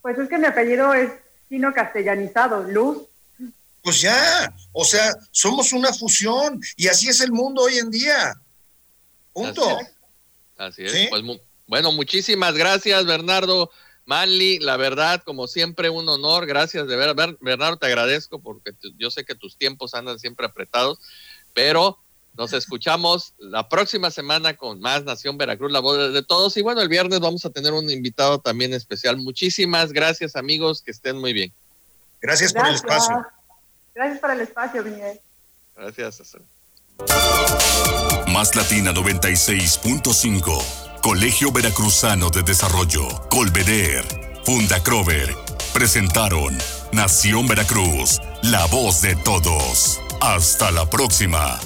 Pues 0.00 0.16
es 0.18 0.30
que 0.30 0.38
mi 0.38 0.46
apellido 0.46 0.94
es 0.94 1.10
chino 1.50 1.74
castellanizado, 1.74 2.62
Luz. 2.62 3.02
Pues 3.82 4.00
ya, 4.00 4.50
o 4.72 4.84
sea, 4.84 5.14
somos 5.30 5.74
una 5.74 5.92
fusión 5.92 6.58
y 6.76 6.88
así 6.88 7.10
es 7.10 7.20
el 7.20 7.32
mundo 7.32 7.64
hoy 7.64 7.76
en 7.76 7.90
día. 7.90 8.34
Punto. 9.34 9.78
Así 10.56 10.84
es. 10.84 11.10
Pues, 11.10 11.22
bueno, 11.66 11.92
muchísimas 11.92 12.54
gracias, 12.54 13.04
Bernardo. 13.04 13.70
Manly, 14.06 14.58
la 14.60 14.78
verdad, 14.78 15.22
como 15.22 15.48
siempre, 15.48 15.90
un 15.90 16.08
honor. 16.08 16.46
Gracias 16.46 16.88
de 16.88 16.96
ver, 16.96 17.14
Bernardo, 17.40 17.76
te 17.76 17.86
agradezco 17.86 18.40
porque 18.40 18.72
yo 18.96 19.10
sé 19.10 19.26
que 19.26 19.34
tus 19.34 19.58
tiempos 19.58 19.92
andan 19.92 20.18
siempre 20.18 20.46
apretados 20.46 20.98
pero 21.56 21.98
nos 22.36 22.52
escuchamos 22.52 23.32
la 23.38 23.68
próxima 23.68 24.10
semana 24.10 24.56
con 24.56 24.80
más 24.80 25.04
Nación 25.04 25.38
Veracruz, 25.38 25.72
la 25.72 25.80
voz 25.80 26.12
de 26.12 26.22
todos. 26.22 26.56
Y 26.56 26.62
bueno, 26.62 26.82
el 26.82 26.88
viernes 26.88 27.20
vamos 27.20 27.44
a 27.44 27.50
tener 27.50 27.72
un 27.72 27.90
invitado 27.90 28.38
también 28.38 28.74
especial. 28.74 29.16
Muchísimas 29.16 29.92
gracias, 29.92 30.36
amigos, 30.36 30.82
que 30.82 30.90
estén 30.90 31.18
muy 31.18 31.32
bien. 31.32 31.52
Gracias, 32.20 32.52
por 32.52 32.66
el 32.66 32.74
espacio. 32.74 33.24
Gracias 33.94 34.20
por 34.20 34.30
el 34.30 34.40
espacio, 34.40 34.82
Miguel. 34.82 35.20
Gracias. 35.76 36.36
Más 38.28 38.54
Latina 38.54 38.92
96.5, 38.92 41.00
Colegio 41.02 41.52
Veracruzano 41.52 42.30
de 42.30 42.42
Desarrollo, 42.42 43.06
Colveder, 43.30 44.04
Funda 44.44 44.82
Crover, 44.82 45.34
presentaron 45.72 46.56
Nación 46.92 47.46
Veracruz, 47.46 48.20
la 48.42 48.66
voz 48.66 49.02
de 49.02 49.14
todos. 49.16 50.00
Hasta 50.20 50.70
la 50.70 50.88
próxima. 50.88 51.58